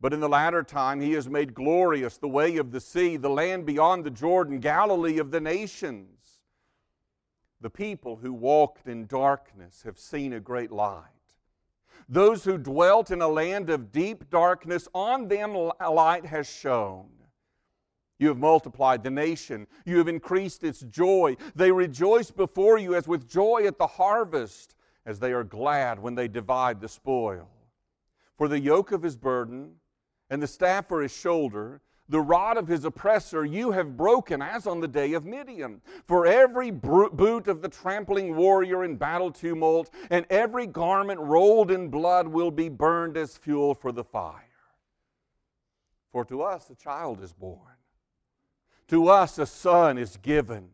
But 0.00 0.12
in 0.12 0.20
the 0.20 0.28
latter 0.28 0.62
time, 0.64 1.00
he 1.00 1.12
has 1.12 1.28
made 1.28 1.54
glorious 1.54 2.18
the 2.18 2.28
way 2.28 2.56
of 2.56 2.72
the 2.72 2.80
sea, 2.80 3.16
the 3.16 3.30
land 3.30 3.64
beyond 3.66 4.04
the 4.04 4.10
Jordan, 4.10 4.58
Galilee 4.58 5.18
of 5.18 5.30
the 5.30 5.40
nations. 5.40 6.40
The 7.60 7.70
people 7.70 8.16
who 8.16 8.32
walked 8.32 8.88
in 8.88 9.06
darkness 9.06 9.82
have 9.84 9.98
seen 9.98 10.32
a 10.32 10.40
great 10.40 10.72
light. 10.72 11.06
Those 12.08 12.42
who 12.42 12.58
dwelt 12.58 13.12
in 13.12 13.22
a 13.22 13.28
land 13.28 13.70
of 13.70 13.92
deep 13.92 14.28
darkness, 14.28 14.88
on 14.92 15.28
them 15.28 15.54
a 15.54 15.90
light 15.90 16.26
has 16.26 16.50
shone. 16.50 17.08
You 18.22 18.28
have 18.28 18.38
multiplied 18.38 19.02
the 19.02 19.10
nation. 19.10 19.66
You 19.84 19.98
have 19.98 20.06
increased 20.06 20.62
its 20.62 20.78
joy. 20.82 21.36
They 21.56 21.72
rejoice 21.72 22.30
before 22.30 22.78
you 22.78 22.94
as 22.94 23.08
with 23.08 23.28
joy 23.28 23.64
at 23.66 23.78
the 23.78 23.86
harvest, 23.88 24.76
as 25.04 25.18
they 25.18 25.32
are 25.32 25.42
glad 25.42 25.98
when 25.98 26.14
they 26.14 26.28
divide 26.28 26.80
the 26.80 26.88
spoil. 26.88 27.48
For 28.38 28.46
the 28.46 28.60
yoke 28.60 28.92
of 28.92 29.02
his 29.02 29.16
burden 29.16 29.72
and 30.30 30.40
the 30.40 30.46
staff 30.46 30.86
for 30.86 31.02
his 31.02 31.12
shoulder, 31.12 31.80
the 32.08 32.20
rod 32.20 32.58
of 32.58 32.68
his 32.68 32.84
oppressor 32.84 33.44
you 33.44 33.72
have 33.72 33.96
broken 33.96 34.40
as 34.40 34.68
on 34.68 34.78
the 34.78 34.86
day 34.86 35.14
of 35.14 35.24
Midian. 35.24 35.80
For 36.06 36.24
every 36.24 36.70
boot 36.70 37.48
of 37.48 37.60
the 37.60 37.68
trampling 37.68 38.36
warrior 38.36 38.84
in 38.84 38.94
battle 38.94 39.32
tumult 39.32 39.90
and 40.10 40.26
every 40.30 40.68
garment 40.68 41.18
rolled 41.18 41.72
in 41.72 41.88
blood 41.88 42.28
will 42.28 42.52
be 42.52 42.68
burned 42.68 43.16
as 43.16 43.36
fuel 43.36 43.74
for 43.74 43.90
the 43.90 44.04
fire. 44.04 44.44
For 46.12 46.24
to 46.26 46.42
us 46.42 46.70
a 46.70 46.76
child 46.76 47.20
is 47.20 47.32
born, 47.32 47.58
to 48.92 49.08
us 49.08 49.38
a 49.38 49.46
son 49.46 49.96
is 49.96 50.18
given 50.18 50.68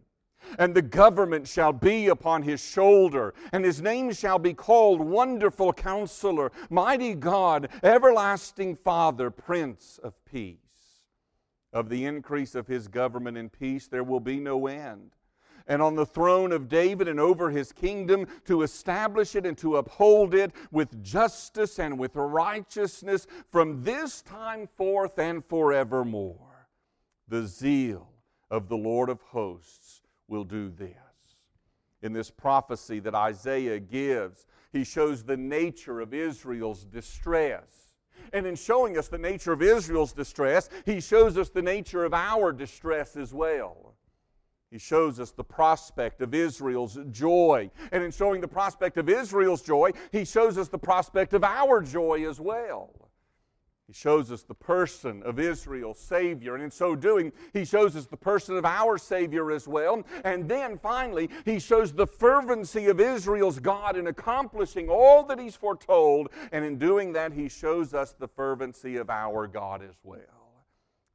and 0.58 0.74
the 0.74 0.82
government 0.82 1.46
shall 1.46 1.72
be 1.72 2.08
upon 2.08 2.42
his 2.42 2.60
shoulder, 2.60 3.32
and 3.52 3.64
his 3.64 3.80
name 3.80 4.12
shall 4.12 4.40
be 4.40 4.54
called 4.54 5.00
Wonderful 5.00 5.72
Counselor, 5.74 6.50
Mighty 6.68 7.14
God, 7.14 7.68
Everlasting 7.82 8.74
Father, 8.74 9.30
Prince 9.30 10.00
of 10.02 10.14
Peace. 10.24 10.56
Of 11.72 11.90
the 11.90 12.06
increase 12.06 12.56
of 12.56 12.66
his 12.66 12.88
government 12.88 13.36
and 13.36 13.52
peace 13.52 13.86
there 13.86 14.02
will 14.02 14.20
be 14.20 14.40
no 14.40 14.66
end. 14.66 15.12
And 15.68 15.80
on 15.80 15.94
the 15.94 16.06
throne 16.06 16.50
of 16.50 16.68
David 16.68 17.06
and 17.06 17.20
over 17.20 17.50
his 17.50 17.70
kingdom, 17.70 18.26
to 18.46 18.62
establish 18.62 19.36
it 19.36 19.46
and 19.46 19.56
to 19.58 19.76
uphold 19.76 20.34
it 20.34 20.50
with 20.72 21.04
justice 21.04 21.78
and 21.78 21.98
with 21.98 22.16
righteousness 22.16 23.28
from 23.52 23.84
this 23.84 24.22
time 24.22 24.66
forth 24.76 25.18
and 25.20 25.44
forevermore. 25.44 26.47
The 27.28 27.46
zeal 27.46 28.08
of 28.50 28.68
the 28.68 28.76
Lord 28.76 29.08
of 29.10 29.20
hosts 29.20 30.02
will 30.28 30.44
do 30.44 30.70
this. 30.70 30.96
In 32.02 32.12
this 32.12 32.30
prophecy 32.30 33.00
that 33.00 33.14
Isaiah 33.14 33.80
gives, 33.80 34.46
he 34.72 34.84
shows 34.84 35.24
the 35.24 35.36
nature 35.36 36.00
of 36.00 36.14
Israel's 36.14 36.84
distress. 36.84 37.94
And 38.32 38.46
in 38.46 38.54
showing 38.54 38.98
us 38.98 39.08
the 39.08 39.18
nature 39.18 39.52
of 39.52 39.62
Israel's 39.62 40.12
distress, 40.12 40.68
he 40.84 41.00
shows 41.00 41.36
us 41.36 41.48
the 41.48 41.62
nature 41.62 42.04
of 42.04 42.14
our 42.14 42.52
distress 42.52 43.16
as 43.16 43.32
well. 43.32 43.94
He 44.70 44.78
shows 44.78 45.18
us 45.18 45.30
the 45.30 45.44
prospect 45.44 46.20
of 46.20 46.34
Israel's 46.34 46.98
joy. 47.10 47.70
And 47.90 48.02
in 48.02 48.10
showing 48.10 48.40
the 48.40 48.48
prospect 48.48 48.98
of 48.98 49.08
Israel's 49.08 49.62
joy, 49.62 49.92
he 50.12 50.24
shows 50.24 50.58
us 50.58 50.68
the 50.68 50.78
prospect 50.78 51.32
of 51.32 51.42
our 51.42 51.80
joy 51.80 52.28
as 52.28 52.38
well. 52.38 53.07
He 53.88 53.94
shows 53.94 54.30
us 54.30 54.42
the 54.42 54.54
person 54.54 55.22
of 55.22 55.40
Israel's 55.40 55.98
Savior, 55.98 56.54
and 56.54 56.62
in 56.62 56.70
so 56.70 56.94
doing, 56.94 57.32
He 57.54 57.64
shows 57.64 57.96
us 57.96 58.04
the 58.04 58.18
person 58.18 58.58
of 58.58 58.66
our 58.66 58.98
Savior 58.98 59.50
as 59.50 59.66
well. 59.66 60.04
And 60.24 60.46
then 60.46 60.76
finally, 60.76 61.30
He 61.46 61.58
shows 61.58 61.90
the 61.90 62.06
fervency 62.06 62.88
of 62.88 63.00
Israel's 63.00 63.58
God 63.58 63.96
in 63.96 64.08
accomplishing 64.08 64.90
all 64.90 65.24
that 65.24 65.40
He's 65.40 65.56
foretold, 65.56 66.28
and 66.52 66.66
in 66.66 66.76
doing 66.76 67.14
that, 67.14 67.32
He 67.32 67.48
shows 67.48 67.94
us 67.94 68.12
the 68.12 68.28
fervency 68.28 68.98
of 68.98 69.08
our 69.08 69.46
God 69.46 69.82
as 69.82 69.96
well. 70.02 70.20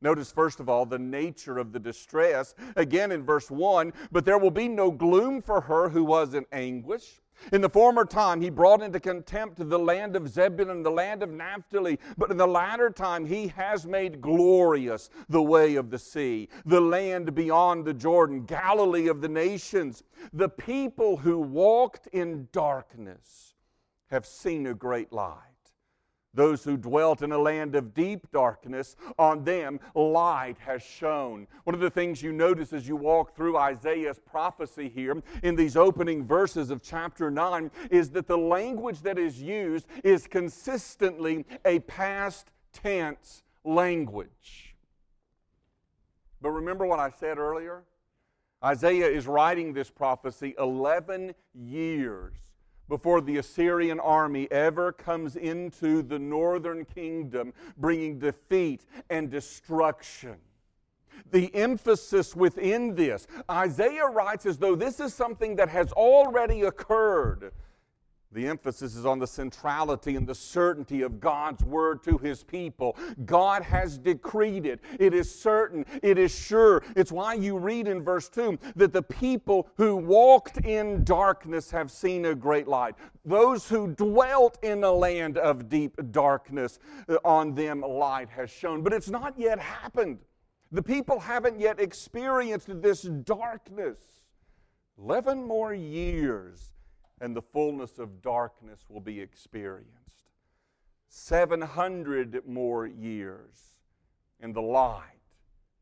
Notice, 0.01 0.31
first 0.31 0.59
of 0.59 0.67
all, 0.67 0.87
the 0.87 0.97
nature 0.97 1.59
of 1.59 1.73
the 1.73 1.79
distress. 1.79 2.55
Again 2.75 3.11
in 3.11 3.23
verse 3.23 3.51
1 3.51 3.93
But 4.11 4.25
there 4.25 4.39
will 4.39 4.51
be 4.51 4.67
no 4.67 4.89
gloom 4.89 5.43
for 5.43 5.61
her 5.61 5.89
who 5.89 6.03
was 6.03 6.33
in 6.33 6.45
anguish. 6.51 7.21
In 7.51 7.61
the 7.61 7.69
former 7.69 8.05
time, 8.05 8.41
he 8.41 8.49
brought 8.49 8.81
into 8.81 8.99
contempt 8.99 9.57
the 9.57 9.79
land 9.79 10.15
of 10.15 10.29
Zebulun, 10.29 10.77
and 10.77 10.85
the 10.85 10.91
land 10.91 11.23
of 11.23 11.29
Naphtali. 11.29 11.99
But 12.17 12.31
in 12.31 12.37
the 12.37 12.47
latter 12.47 12.89
time, 12.89 13.25
he 13.25 13.47
has 13.49 13.85
made 13.85 14.21
glorious 14.21 15.09
the 15.29 15.41
way 15.41 15.75
of 15.75 15.89
the 15.89 15.99
sea, 15.99 16.49
the 16.65 16.81
land 16.81 17.35
beyond 17.35 17.85
the 17.85 17.93
Jordan, 17.93 18.45
Galilee 18.45 19.07
of 19.07 19.21
the 19.21 19.29
nations. 19.29 20.03
The 20.31 20.49
people 20.49 21.17
who 21.17 21.39
walked 21.39 22.07
in 22.07 22.47
darkness 22.51 23.55
have 24.09 24.25
seen 24.25 24.67
a 24.67 24.73
great 24.73 25.11
light. 25.11 25.52
Those 26.33 26.63
who 26.63 26.77
dwelt 26.77 27.21
in 27.21 27.31
a 27.31 27.37
land 27.37 27.75
of 27.75 27.93
deep 27.93 28.31
darkness, 28.31 28.95
on 29.19 29.43
them 29.43 29.79
light 29.93 30.57
has 30.59 30.81
shone. 30.81 31.47
One 31.63 31.75
of 31.75 31.79
the 31.79 31.91
things 31.91 32.23
you 32.23 32.31
notice 32.31 32.73
as 32.73 32.87
you 32.87 32.95
walk 32.95 33.35
through 33.35 33.57
Isaiah's 33.57 34.19
prophecy 34.19 34.89
here 34.89 35.21
in 35.43 35.55
these 35.55 35.77
opening 35.77 36.25
verses 36.25 36.71
of 36.71 36.81
chapter 36.81 37.29
9 37.29 37.69
is 37.91 38.09
that 38.11 38.27
the 38.27 38.37
language 38.37 39.01
that 39.01 39.19
is 39.19 39.39
used 39.39 39.85
is 40.03 40.25
consistently 40.25 41.45
a 41.65 41.79
past 41.79 42.47
tense 42.71 43.43
language. 43.63 44.75
But 46.41 46.49
remember 46.49 46.85
what 46.85 46.99
I 46.99 47.11
said 47.11 47.37
earlier? 47.37 47.83
Isaiah 48.63 49.07
is 49.07 49.27
writing 49.27 49.73
this 49.73 49.91
prophecy 49.91 50.55
11 50.57 51.35
years 51.53 52.33
before 52.89 53.21
the 53.21 53.37
Assyrian 53.37 53.99
army 53.99 54.51
ever 54.51 54.91
comes 54.91 55.35
into 55.35 56.01
the 56.01 56.19
northern 56.19 56.85
kingdom, 56.85 57.53
bringing 57.77 58.19
defeat 58.19 58.85
and 59.09 59.29
destruction. 59.29 60.35
The 61.31 61.53
emphasis 61.55 62.35
within 62.35 62.95
this, 62.95 63.27
Isaiah 63.49 64.05
writes 64.05 64.45
as 64.45 64.57
though 64.57 64.75
this 64.75 64.99
is 64.99 65.13
something 65.13 65.55
that 65.55 65.69
has 65.69 65.91
already 65.93 66.63
occurred. 66.63 67.51
The 68.33 68.47
emphasis 68.47 68.95
is 68.95 69.05
on 69.05 69.19
the 69.19 69.27
centrality 69.27 70.15
and 70.15 70.25
the 70.25 70.33
certainty 70.33 71.03
of 71.03 71.19
God's 71.19 71.63
word 71.63 72.03
to 72.03 72.17
his 72.17 72.43
people. 72.43 72.97
God 73.25 73.61
has 73.61 73.97
decreed 73.99 74.65
it. 74.65 74.79
It 74.99 75.13
is 75.13 75.33
certain. 75.33 75.85
It 76.01 76.17
is 76.17 76.33
sure. 76.33 76.81
It's 76.95 77.11
why 77.11 77.35
you 77.35 77.57
read 77.57 77.87
in 77.87 78.03
verse 78.03 78.29
2 78.29 78.57
that 78.75 78.91
the 78.91 79.03
people 79.03 79.69
who 79.77 79.95
walked 79.95 80.57
in 80.65 81.03
darkness 81.03 81.69
have 81.69 81.91
seen 81.91 82.25
a 82.25 82.33
great 82.35 82.67
light. 82.67 82.95
Those 83.23 83.69
who 83.69 83.89
dwelt 83.93 84.57
in 84.63 84.83
a 84.83 84.91
land 84.91 85.37
of 85.37 85.69
deep 85.69 85.95
darkness, 86.11 86.79
uh, 87.07 87.17
on 87.23 87.53
them 87.53 87.81
light 87.81 88.29
has 88.29 88.49
shone. 88.49 88.81
But 88.81 88.93
it's 88.93 89.09
not 89.09 89.37
yet 89.37 89.59
happened. 89.59 90.17
The 90.71 90.81
people 90.81 91.19
haven't 91.19 91.59
yet 91.59 91.79
experienced 91.79 92.81
this 92.81 93.03
darkness. 93.03 93.97
11 94.97 95.43
more 95.43 95.73
years 95.73 96.72
and 97.23 97.33
the 97.33 97.41
fullness 97.41 97.99
of 97.99 98.21
darkness 98.21 98.81
will 98.89 98.99
be 98.99 99.21
experienced. 99.21 100.27
700 101.07 102.45
more 102.45 102.85
years, 102.85 103.77
and 104.41 104.53
the 104.53 104.61
light 104.61 105.01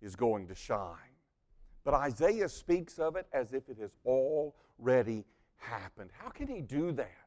is 0.03 0.15
going 0.15 0.48
to 0.48 0.53
shine. 0.53 0.98
But 1.83 1.95
Isaiah 1.95 2.48
speaks 2.48 3.00
of 3.00 3.15
it 3.15 3.25
as 3.33 3.53
if 3.53 3.69
it 3.69 3.77
has 3.79 3.95
already 4.05 5.25
happened. 5.57 6.12
How 6.13 6.29
can 6.29 6.48
he 6.48 6.62
do 6.62 6.91
that? 6.91 7.20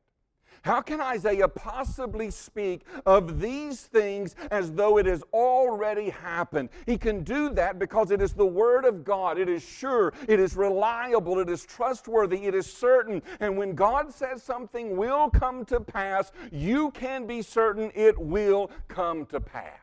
How 0.65 0.81
can 0.81 0.99
Isaiah 0.99 1.47
possibly 1.47 2.31
speak 2.31 2.87
of 3.05 3.39
these 3.39 3.83
things 3.83 4.35
as 4.51 4.73
though 4.73 4.97
it 4.97 5.05
has 5.05 5.23
already 5.35 6.09
happened? 6.09 6.71
He 6.87 6.97
can 6.97 7.23
do 7.23 7.51
that 7.51 7.79
because 7.79 8.11
it 8.11 8.23
is 8.23 8.33
the 8.33 8.47
Word 8.47 8.87
of 8.87 9.05
God. 9.05 9.39
It 9.39 9.51
is 9.51 9.63
sure, 9.63 10.15
it 10.27 10.41
is 10.41 10.57
reliable, 10.57 11.39
it 11.39 11.51
is 11.51 11.67
trustworthy, 11.67 12.47
it 12.47 12.55
is 12.55 12.67
certain. 12.67 13.23
And 13.41 13.59
when 13.59 13.75
God 13.75 14.11
says 14.11 14.43
something 14.43 14.97
will 14.97 15.29
come 15.29 15.67
to 15.67 15.81
pass, 15.81 16.33
you 16.51 16.93
can 16.93 17.27
be 17.27 17.43
certain 17.43 17.93
it 17.95 18.19
will 18.19 18.71
come 18.89 19.27
to 19.27 19.41
pass. 19.41 19.81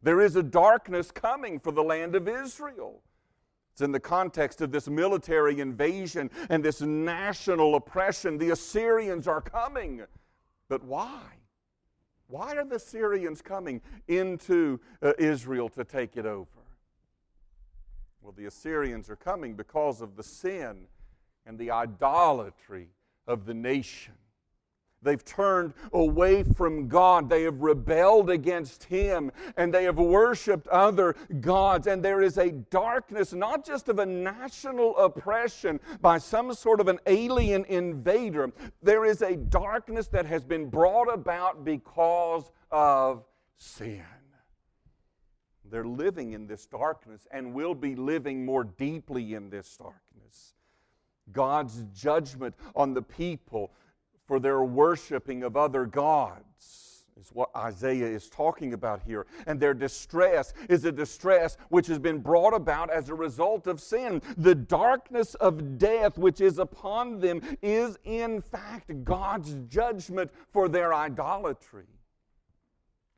There 0.00 0.20
is 0.20 0.36
a 0.36 0.44
darkness 0.44 1.10
coming 1.10 1.58
for 1.58 1.72
the 1.72 1.82
land 1.82 2.14
of 2.14 2.28
Israel. 2.28 3.02
It's 3.76 3.82
in 3.82 3.92
the 3.92 4.00
context 4.00 4.62
of 4.62 4.72
this 4.72 4.88
military 4.88 5.60
invasion 5.60 6.30
and 6.48 6.64
this 6.64 6.80
national 6.80 7.74
oppression. 7.74 8.38
The 8.38 8.48
Assyrians 8.48 9.28
are 9.28 9.42
coming. 9.42 10.00
But 10.70 10.82
why? 10.82 11.20
Why 12.26 12.56
are 12.56 12.64
the 12.64 12.76
Assyrians 12.76 13.42
coming 13.42 13.82
into 14.08 14.80
uh, 15.02 15.12
Israel 15.18 15.68
to 15.68 15.84
take 15.84 16.16
it 16.16 16.24
over? 16.24 16.48
Well, 18.22 18.32
the 18.34 18.46
Assyrians 18.46 19.10
are 19.10 19.16
coming 19.16 19.52
because 19.52 20.00
of 20.00 20.16
the 20.16 20.22
sin 20.22 20.86
and 21.44 21.58
the 21.58 21.70
idolatry 21.70 22.88
of 23.26 23.44
the 23.44 23.52
nation. 23.52 24.14
They've 25.06 25.24
turned 25.24 25.72
away 25.92 26.42
from 26.42 26.88
God. 26.88 27.30
They 27.30 27.44
have 27.44 27.60
rebelled 27.60 28.28
against 28.28 28.84
Him 28.84 29.30
and 29.56 29.72
they 29.72 29.84
have 29.84 29.98
worshiped 29.98 30.66
other 30.66 31.14
gods. 31.40 31.86
And 31.86 32.02
there 32.02 32.20
is 32.20 32.38
a 32.38 32.50
darkness, 32.50 33.32
not 33.32 33.64
just 33.64 33.88
of 33.88 34.00
a 34.00 34.06
national 34.06 34.96
oppression 34.98 35.78
by 36.00 36.18
some 36.18 36.52
sort 36.52 36.80
of 36.80 36.88
an 36.88 36.98
alien 37.06 37.64
invader, 37.66 38.52
there 38.82 39.04
is 39.04 39.22
a 39.22 39.36
darkness 39.36 40.08
that 40.08 40.26
has 40.26 40.44
been 40.44 40.68
brought 40.68 41.12
about 41.12 41.64
because 41.64 42.50
of 42.70 43.24
sin. 43.56 44.02
They're 45.70 45.84
living 45.84 46.32
in 46.32 46.46
this 46.46 46.66
darkness 46.66 47.26
and 47.30 47.54
will 47.54 47.74
be 47.74 47.94
living 47.94 48.44
more 48.44 48.64
deeply 48.64 49.34
in 49.34 49.50
this 49.50 49.76
darkness. 49.76 50.54
God's 51.32 51.84
judgment 51.92 52.54
on 52.74 52.94
the 52.94 53.02
people 53.02 53.72
for 54.26 54.40
their 54.40 54.62
worshiping 54.62 55.42
of 55.42 55.56
other 55.56 55.86
gods 55.86 57.04
is 57.18 57.30
what 57.32 57.50
Isaiah 57.56 58.06
is 58.06 58.28
talking 58.28 58.74
about 58.74 59.02
here. 59.02 59.26
And 59.46 59.58
their 59.58 59.74
distress 59.74 60.52
is 60.68 60.84
a 60.84 60.92
distress 60.92 61.56
which 61.70 61.86
has 61.86 61.98
been 61.98 62.18
brought 62.18 62.52
about 62.52 62.90
as 62.90 63.08
a 63.08 63.14
result 63.14 63.66
of 63.66 63.80
sin. 63.80 64.20
The 64.36 64.54
darkness 64.54 65.34
of 65.36 65.78
death 65.78 66.18
which 66.18 66.40
is 66.40 66.58
upon 66.58 67.20
them 67.20 67.40
is, 67.62 67.98
in 68.04 68.42
fact, 68.42 69.04
God's 69.04 69.56
judgment 69.68 70.30
for 70.52 70.68
their 70.68 70.92
idolatry. 70.92 71.86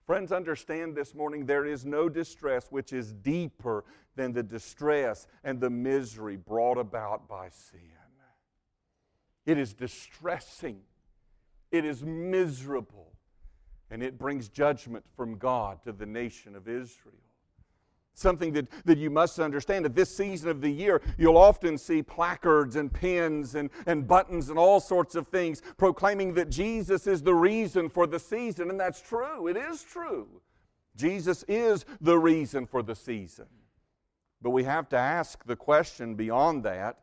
Friends, 0.07 0.33
understand 0.33 0.97
this 0.97 1.15
morning 1.15 1.45
there 1.45 1.67
is 1.67 1.85
no 1.85 2.09
distress 2.09 2.69
which 2.71 2.93
is 2.93 3.13
deeper 3.13 3.85
than 4.17 4.33
the 4.33 4.43
distress 4.43 5.27
and 5.45 5.61
the 5.61 5.69
misery 5.69 6.37
brought 6.37 6.79
about 6.79 7.29
by 7.29 7.49
sin. 7.51 7.81
It 9.45 9.59
is 9.59 9.73
distressing, 9.73 10.81
it 11.71 11.85
is 11.85 12.03
miserable 12.03 13.13
and 13.91 14.03
it 14.03 14.19
brings 14.19 14.49
judgment 14.49 15.05
from 15.17 15.39
God 15.39 15.83
to 15.85 15.93
the 15.93 16.07
nation 16.07 16.55
of 16.55 16.69
Israel. 16.69 17.15
Something 18.15 18.53
that, 18.55 18.67
that 18.85 18.99
you 18.99 19.11
must 19.11 19.39
understand 19.39 19.87
at 19.87 19.95
this 19.95 20.15
season 20.15 20.49
of 20.49 20.61
the 20.61 20.71
year, 20.71 21.01
you'll 21.17 21.39
often 21.39 21.79
see 21.79 22.03
placards 22.03 22.75
and 22.75 22.93
pins 22.93 23.55
and, 23.55 23.71
and 23.87 24.09
buttons 24.09 24.51
and 24.51 24.59
all 24.59 24.81
sorts 24.81 25.15
of 25.15 25.29
things 25.29 25.63
proclaiming 25.77 26.35
that 26.35 26.51
Jesus 26.51 27.07
is 27.07 27.23
the 27.23 27.35
reason 27.35 27.89
for 27.89 28.09
the 28.09 28.19
season, 28.19 28.71
and 28.71 28.81
that's 28.81 29.01
true. 29.01 29.47
It 29.47 29.57
is 29.57 29.85
true. 29.85 30.27
Jesus 30.97 31.45
is 31.47 31.85
the 32.01 32.19
reason 32.19 32.67
for 32.67 32.83
the 32.83 32.97
season. 32.97 33.47
But 34.43 34.51
we 34.51 34.65
have 34.65 34.89
to 34.89 34.97
ask 34.97 35.45
the 35.45 35.57
question 35.57 36.17
beyond 36.17 36.65
that 36.65 36.99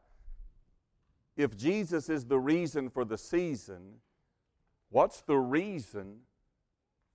if 1.38 1.58
Jesus 1.58 2.10
is 2.10 2.26
the 2.26 2.40
reason 2.40 2.90
for 2.90 3.06
the 3.06 3.18
season, 3.18 3.96
what's 4.96 5.20
the 5.20 5.38
reason 5.38 6.22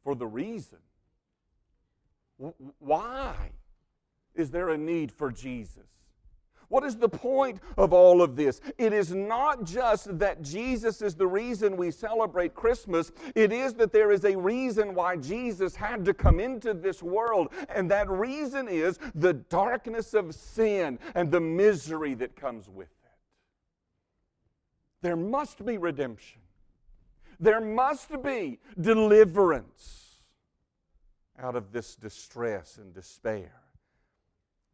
for 0.04 0.14
the 0.14 0.26
reason. 0.26 0.78
Why 2.78 3.34
is 4.34 4.50
there 4.50 4.68
a 4.68 4.76
need 4.76 5.10
for 5.10 5.32
Jesus? 5.32 5.86
What 6.68 6.84
is 6.84 6.96
the 6.96 7.08
point 7.08 7.58
of 7.78 7.94
all 7.94 8.20
of 8.20 8.36
this? 8.36 8.60
It 8.76 8.92
is 8.92 9.14
not 9.14 9.64
just 9.64 10.18
that 10.18 10.42
Jesus 10.42 11.00
is 11.00 11.14
the 11.14 11.26
reason 11.26 11.74
we 11.74 11.90
celebrate 11.90 12.54
Christmas, 12.54 13.12
it 13.34 13.50
is 13.50 13.72
that 13.74 13.92
there 13.92 14.12
is 14.12 14.26
a 14.26 14.36
reason 14.36 14.94
why 14.94 15.16
Jesus 15.16 15.74
had 15.74 16.04
to 16.04 16.12
come 16.12 16.38
into 16.38 16.74
this 16.74 17.02
world. 17.02 17.48
And 17.74 17.90
that 17.90 18.10
reason 18.10 18.68
is 18.68 18.98
the 19.14 19.32
darkness 19.32 20.12
of 20.12 20.34
sin 20.34 20.98
and 21.14 21.30
the 21.30 21.40
misery 21.40 22.12
that 22.14 22.36
comes 22.36 22.68
with 22.68 22.88
it. 22.88 23.10
There 25.00 25.16
must 25.16 25.64
be 25.64 25.78
redemption. 25.78 26.42
There 27.40 27.60
must 27.60 28.22
be 28.22 28.60
deliverance 28.78 30.20
out 31.38 31.56
of 31.56 31.72
this 31.72 31.96
distress 31.96 32.76
and 32.76 32.94
despair. 32.94 33.52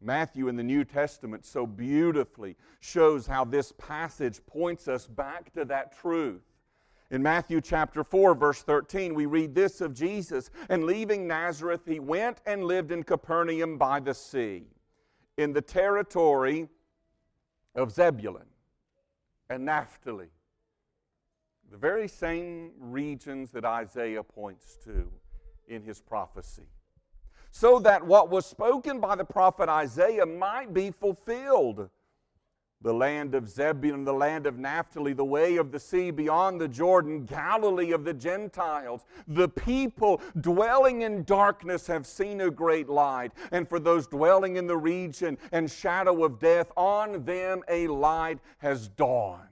Matthew 0.00 0.48
in 0.48 0.56
the 0.56 0.64
New 0.64 0.84
Testament 0.84 1.46
so 1.46 1.66
beautifully 1.66 2.56
shows 2.80 3.26
how 3.26 3.44
this 3.44 3.72
passage 3.78 4.40
points 4.46 4.88
us 4.88 5.06
back 5.06 5.52
to 5.54 5.64
that 5.66 5.96
truth. 5.96 6.42
In 7.12 7.22
Matthew 7.22 7.60
chapter 7.60 8.02
4, 8.02 8.34
verse 8.34 8.62
13, 8.62 9.14
we 9.14 9.26
read 9.26 9.54
this 9.54 9.80
of 9.80 9.94
Jesus 9.94 10.50
And 10.68 10.84
leaving 10.84 11.26
Nazareth, 11.26 11.82
he 11.86 12.00
went 12.00 12.40
and 12.46 12.64
lived 12.64 12.90
in 12.90 13.04
Capernaum 13.04 13.78
by 13.78 14.00
the 14.00 14.12
sea, 14.12 14.64
in 15.36 15.52
the 15.52 15.62
territory 15.62 16.68
of 17.76 17.92
Zebulun 17.92 18.46
and 19.48 19.64
Naphtali 19.64 20.30
the 21.70 21.76
very 21.76 22.08
same 22.08 22.70
regions 22.78 23.50
that 23.52 23.64
Isaiah 23.64 24.22
points 24.22 24.78
to 24.84 25.10
in 25.68 25.82
his 25.82 26.00
prophecy. 26.00 26.68
So 27.50 27.78
that 27.80 28.06
what 28.06 28.30
was 28.30 28.46
spoken 28.46 29.00
by 29.00 29.16
the 29.16 29.24
prophet 29.24 29.68
Isaiah 29.68 30.26
might 30.26 30.72
be 30.72 30.90
fulfilled. 30.90 31.88
The 32.82 32.92
land 32.92 33.34
of 33.34 33.48
Zebulun, 33.48 34.04
the 34.04 34.12
land 34.12 34.46
of 34.46 34.58
Naphtali, 34.58 35.14
the 35.14 35.24
way 35.24 35.56
of 35.56 35.72
the 35.72 35.80
sea 35.80 36.10
beyond 36.10 36.60
the 36.60 36.68
Jordan, 36.68 37.24
Galilee 37.24 37.92
of 37.92 38.04
the 38.04 38.12
Gentiles. 38.12 39.06
The 39.26 39.48
people 39.48 40.20
dwelling 40.40 41.00
in 41.00 41.24
darkness 41.24 41.86
have 41.86 42.06
seen 42.06 42.42
a 42.42 42.50
great 42.50 42.88
light. 42.88 43.32
And 43.50 43.66
for 43.66 43.80
those 43.80 44.06
dwelling 44.06 44.56
in 44.56 44.66
the 44.66 44.76
region 44.76 45.38
and 45.50 45.70
shadow 45.70 46.24
of 46.24 46.38
death, 46.38 46.70
on 46.76 47.24
them 47.24 47.62
a 47.68 47.86
light 47.88 48.38
has 48.58 48.88
dawned. 48.88 49.48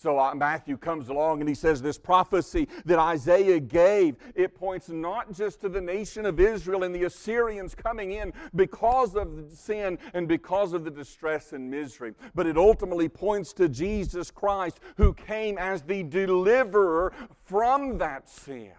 So 0.00 0.18
uh, 0.18 0.34
Matthew 0.34 0.78
comes 0.78 1.10
along 1.10 1.40
and 1.40 1.48
he 1.48 1.54
says 1.54 1.82
this 1.82 1.98
prophecy 1.98 2.68
that 2.86 2.98
Isaiah 2.98 3.60
gave, 3.60 4.16
it 4.34 4.54
points 4.54 4.88
not 4.88 5.30
just 5.30 5.60
to 5.60 5.68
the 5.68 5.80
nation 5.80 6.24
of 6.24 6.40
Israel 6.40 6.84
and 6.84 6.94
the 6.94 7.04
Assyrians 7.04 7.74
coming 7.74 8.12
in 8.12 8.32
because 8.56 9.14
of 9.14 9.28
sin 9.52 9.98
and 10.14 10.26
because 10.26 10.72
of 10.72 10.84
the 10.84 10.90
distress 10.90 11.52
and 11.52 11.70
misery, 11.70 12.14
but 12.34 12.46
it 12.46 12.56
ultimately 12.56 13.10
points 13.10 13.52
to 13.52 13.68
Jesus 13.68 14.30
Christ 14.30 14.80
who 14.96 15.12
came 15.12 15.58
as 15.58 15.82
the 15.82 16.02
deliverer 16.04 17.12
from 17.44 17.98
that 17.98 18.26
sin. 18.26 18.72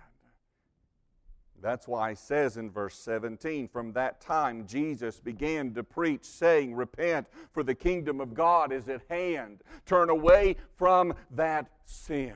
That's 1.61 1.87
why 1.87 2.11
he 2.11 2.15
says 2.15 2.57
in 2.57 2.71
verse 2.71 2.95
17, 2.95 3.67
From 3.67 3.93
that 3.93 4.19
time 4.19 4.65
Jesus 4.65 5.19
began 5.19 5.73
to 5.75 5.83
preach, 5.83 6.25
saying, 6.25 6.73
Repent, 6.73 7.27
for 7.51 7.63
the 7.63 7.75
kingdom 7.75 8.19
of 8.19 8.33
God 8.33 8.71
is 8.71 8.89
at 8.89 9.01
hand. 9.09 9.61
Turn 9.85 10.09
away 10.09 10.55
from 10.75 11.13
that 11.31 11.69
sin. 11.85 12.33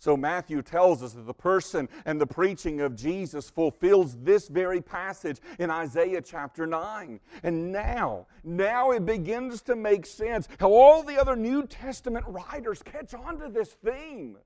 So 0.00 0.16
Matthew 0.16 0.62
tells 0.62 1.02
us 1.02 1.12
that 1.12 1.26
the 1.26 1.34
person 1.34 1.86
and 2.06 2.18
the 2.18 2.26
preaching 2.26 2.80
of 2.80 2.96
Jesus 2.96 3.50
fulfills 3.50 4.16
this 4.22 4.48
very 4.48 4.80
passage 4.80 5.40
in 5.58 5.70
Isaiah 5.70 6.22
chapter 6.22 6.66
9. 6.66 7.20
And 7.42 7.70
now, 7.70 8.26
now 8.42 8.92
it 8.92 9.04
begins 9.04 9.60
to 9.62 9.76
make 9.76 10.06
sense 10.06 10.48
how 10.58 10.72
all 10.72 11.02
the 11.02 11.20
other 11.20 11.36
New 11.36 11.66
Testament 11.66 12.24
writers 12.26 12.82
catch 12.82 13.12
on 13.12 13.38
to 13.40 13.50
this 13.50 13.76
theme. 13.84 14.38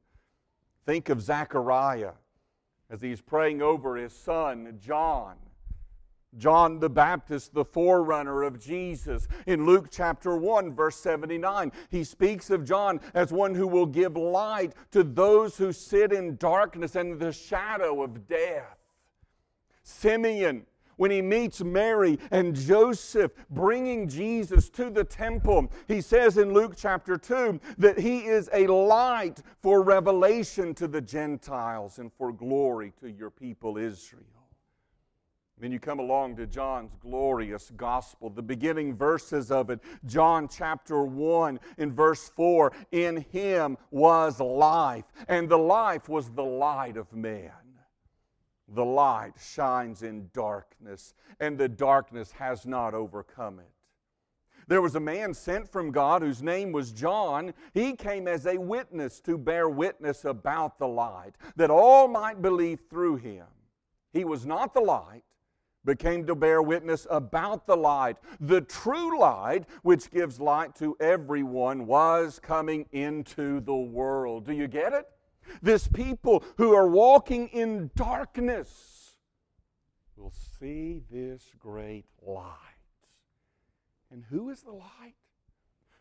Think 0.87 1.09
of 1.09 1.23
Zechariah 1.23 2.13
as 2.91 3.01
he's 3.01 3.21
praying 3.21 3.63
over 3.63 3.97
his 3.97 4.13
son, 4.13 4.79
John. 4.81 5.37
John 6.37 6.81
the 6.81 6.91
Baptist, 6.91 7.55
the 7.55 7.65
forerunner 7.65 8.43
of 8.43 8.59
Jesus. 8.59 9.29
In 9.47 9.67
Luke 9.67 9.89
chapter 9.91 10.37
1, 10.37 10.75
verse 10.75 10.97
79, 10.97 11.71
he 11.91 12.03
speaks 12.05 12.51
of 12.51 12.65
John 12.65 13.01
as 13.15 13.33
one 13.33 13.55
who 13.55 13.69
will 13.69 13.87
give 13.87 14.17
light 14.17 14.73
to 14.91 15.05
those 15.05 15.57
who 15.57 15.73
sit 15.73 16.13
in 16.13 16.37
darkness 16.37 16.97
and 16.97 17.21
the 17.21 17.33
shadow 17.33 18.03
of 18.03 18.27
death. 18.27 18.79
Simeon, 19.83 20.67
when 20.97 21.11
he 21.11 21.23
meets 21.23 21.63
Mary 21.63 22.19
and 22.31 22.55
Joseph 22.55 23.33
bringing 23.51 24.09
Jesus 24.09 24.69
to 24.71 24.91
the 24.91 25.05
temple, 25.05 25.71
he 25.89 26.01
says 26.01 26.37
in 26.37 26.53
Luke 26.53 26.75
chapter 26.77 27.17
2 27.17 27.61
that 27.79 27.99
he 27.99 28.21
is 28.27 28.49
a 28.53 28.67
light 28.67 29.43
for 29.63 29.83
revelation 29.83 30.75
to 30.75 30.89
the 30.89 31.01
Gentiles 31.01 31.99
and 31.99 32.13
for 32.13 32.33
glory 32.33 32.93
to 33.01 33.11
your 33.11 33.31
people 33.31 33.79
Israel. 33.79 34.25
Then 35.61 35.71
you 35.71 35.79
come 35.79 36.01
along 36.01 36.37
to 36.37 36.47
John's 36.47 36.97
glorious 37.01 37.71
gospel, 37.77 38.29
the 38.29 38.43
beginning 38.43 38.97
verses 38.97 39.53
of 39.53 39.71
it. 39.71 39.81
John 40.05 40.49
chapter 40.49 41.03
1 41.05 41.61
in 41.79 41.93
verse 41.93 42.29
4 42.31 42.73
In 42.91 43.19
him 43.31 43.79
was 43.91 44.41
life, 44.41 45.05
and 45.29 45.49
the 45.49 45.57
life 45.57 46.09
was 46.09 46.29
the 46.31 46.45
light 46.45 46.97
of 46.97 47.13
man. 47.13 47.53
The 48.69 48.85
light 48.85 49.35
shines 49.39 50.03
in 50.03 50.31
darkness, 50.33 51.15
and 51.39 51.59
the 51.59 51.69
darkness 51.69 52.33
has 52.33 52.67
not 52.67 52.95
overcome 52.95 53.61
it. 53.61 53.71
There 54.67 54.81
was 54.81 54.95
a 54.95 55.01
man 55.01 55.35
sent 55.35 55.71
from 55.71 55.91
God 55.91 56.23
whose 56.23 56.43
name 56.43 56.73
was 56.73 56.91
John. 56.91 57.53
He 57.75 57.95
came 57.95 58.27
as 58.27 58.47
a 58.47 58.57
witness 58.57 59.21
to 59.21 59.37
bear 59.37 59.69
witness 59.69 60.25
about 60.25 60.79
the 60.79 60.89
light, 60.89 61.35
that 61.57 61.71
all 61.71 62.09
might 62.09 62.41
believe 62.41 62.81
through 62.89 63.17
him. 63.17 63.47
He 64.13 64.25
was 64.25 64.47
not 64.47 64.73
the 64.73 64.81
light, 64.81 65.23
but 65.85 65.99
came 65.99 66.27
to 66.27 66.35
bear 66.35 66.63
witness 66.63 67.07
about 67.11 67.67
the 67.67 67.77
light. 67.77 68.17
The 68.41 68.63
true 68.63 69.19
light, 69.19 69.65
which 69.83 70.11
gives 70.11 70.41
light 70.41 70.75
to 70.77 70.97
everyone, 70.99 71.87
was 71.87 72.39
coming 72.39 72.87
into 72.93 73.61
the 73.61 73.75
world. 73.75 74.47
Do 74.47 74.55
you 74.55 74.67
get 74.67 74.95
it? 74.95 75.07
This 75.63 75.89
people 75.89 76.45
who 76.57 76.75
are 76.75 76.89
walking 76.89 77.49
in 77.49 77.91
darkness 77.95 79.17
will 80.17 80.33
see 80.59 81.03
this 81.11 81.43
great 81.59 82.07
light. 82.23 82.49
And 84.11 84.25
who 84.31 84.51
is 84.51 84.63
the 84.63 84.73
light? 84.73 85.15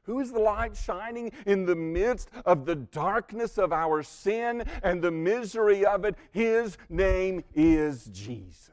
Who 0.04 0.20
is 0.20 0.32
the 0.32 0.40
light 0.40 0.76
shining 0.76 1.32
in 1.46 1.66
the 1.66 1.76
midst 1.76 2.30
of 2.46 2.66
the 2.66 2.76
darkness 2.76 3.58
of 3.58 3.72
our 3.72 4.04
sin 4.04 4.66
and 4.84 5.02
the 5.02 5.12
misery 5.12 5.86
of 5.86 6.04
it? 6.04 6.16
His 6.32 6.78
name 6.90 7.44
is 7.54 8.06
Jesus. 8.08 8.73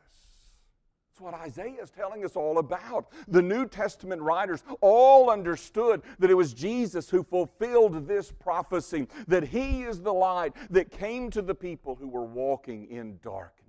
What 1.21 1.35
Isaiah 1.35 1.83
is 1.83 1.91
telling 1.91 2.25
us 2.25 2.35
all 2.35 2.59
about. 2.59 3.09
The 3.29 3.43
New 3.43 3.67
Testament 3.67 4.23
writers 4.23 4.65
all 4.81 5.31
understood 5.31 6.03
that 6.19 6.31
it 6.31 6.35
was 6.35 6.55
Jesus 6.55 7.11
who 7.11 7.23
fulfilled 7.23 8.09
this 8.09 8.33
prophecy, 8.33 9.07
that 9.29 9.45
He 9.45 9.83
is 9.83 10.01
the 10.01 10.15
light 10.15 10.55
that 10.71 10.91
came 10.91 11.31
to 11.31 11.43
the 11.43 11.55
people 11.55 11.95
who 11.95 12.09
were 12.09 12.25
walking 12.25 12.91
in 12.91 13.19
darkness. 13.23 13.61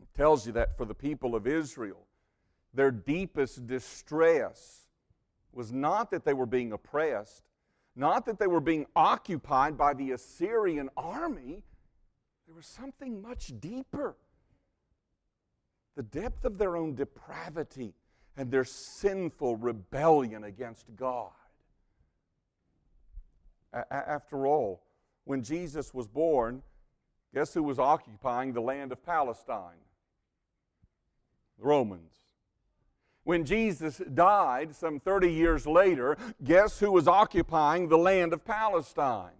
It 0.00 0.08
tells 0.16 0.46
you 0.46 0.52
that 0.54 0.78
for 0.78 0.86
the 0.86 0.94
people 0.94 1.34
of 1.34 1.46
Israel, 1.46 2.06
their 2.72 2.90
deepest 2.90 3.66
distress 3.66 4.86
was 5.52 5.72
not 5.72 6.10
that 6.10 6.24
they 6.24 6.34
were 6.34 6.46
being 6.46 6.72
oppressed, 6.72 7.42
not 7.94 8.24
that 8.26 8.38
they 8.38 8.46
were 8.46 8.60
being 8.60 8.86
occupied 8.96 9.76
by 9.76 9.94
the 9.94 10.12
Assyrian 10.12 10.88
army. 10.96 11.62
There 12.46 12.54
was 12.54 12.66
something 12.66 13.22
much 13.22 13.52
deeper 13.60 14.16
the 15.96 16.02
depth 16.02 16.44
of 16.44 16.58
their 16.58 16.76
own 16.76 16.94
depravity 16.94 17.94
and 18.36 18.50
their 18.50 18.64
sinful 18.64 19.56
rebellion 19.56 20.44
against 20.44 20.86
God. 20.96 21.30
A- 23.72 23.92
after 23.92 24.46
all, 24.46 24.82
when 25.24 25.42
Jesus 25.42 25.94
was 25.94 26.06
born, 26.06 26.62
guess 27.32 27.54
who 27.54 27.62
was 27.62 27.78
occupying 27.78 28.52
the 28.52 28.60
land 28.60 28.92
of 28.92 29.04
Palestine? 29.04 29.78
The 31.58 31.64
Romans. 31.64 32.12
When 33.22 33.44
Jesus 33.44 34.02
died 34.12 34.74
some 34.74 35.00
30 35.00 35.32
years 35.32 35.66
later, 35.66 36.18
guess 36.42 36.78
who 36.78 36.92
was 36.92 37.08
occupying 37.08 37.88
the 37.88 37.96
land 37.96 38.32
of 38.32 38.44
Palestine? 38.44 39.30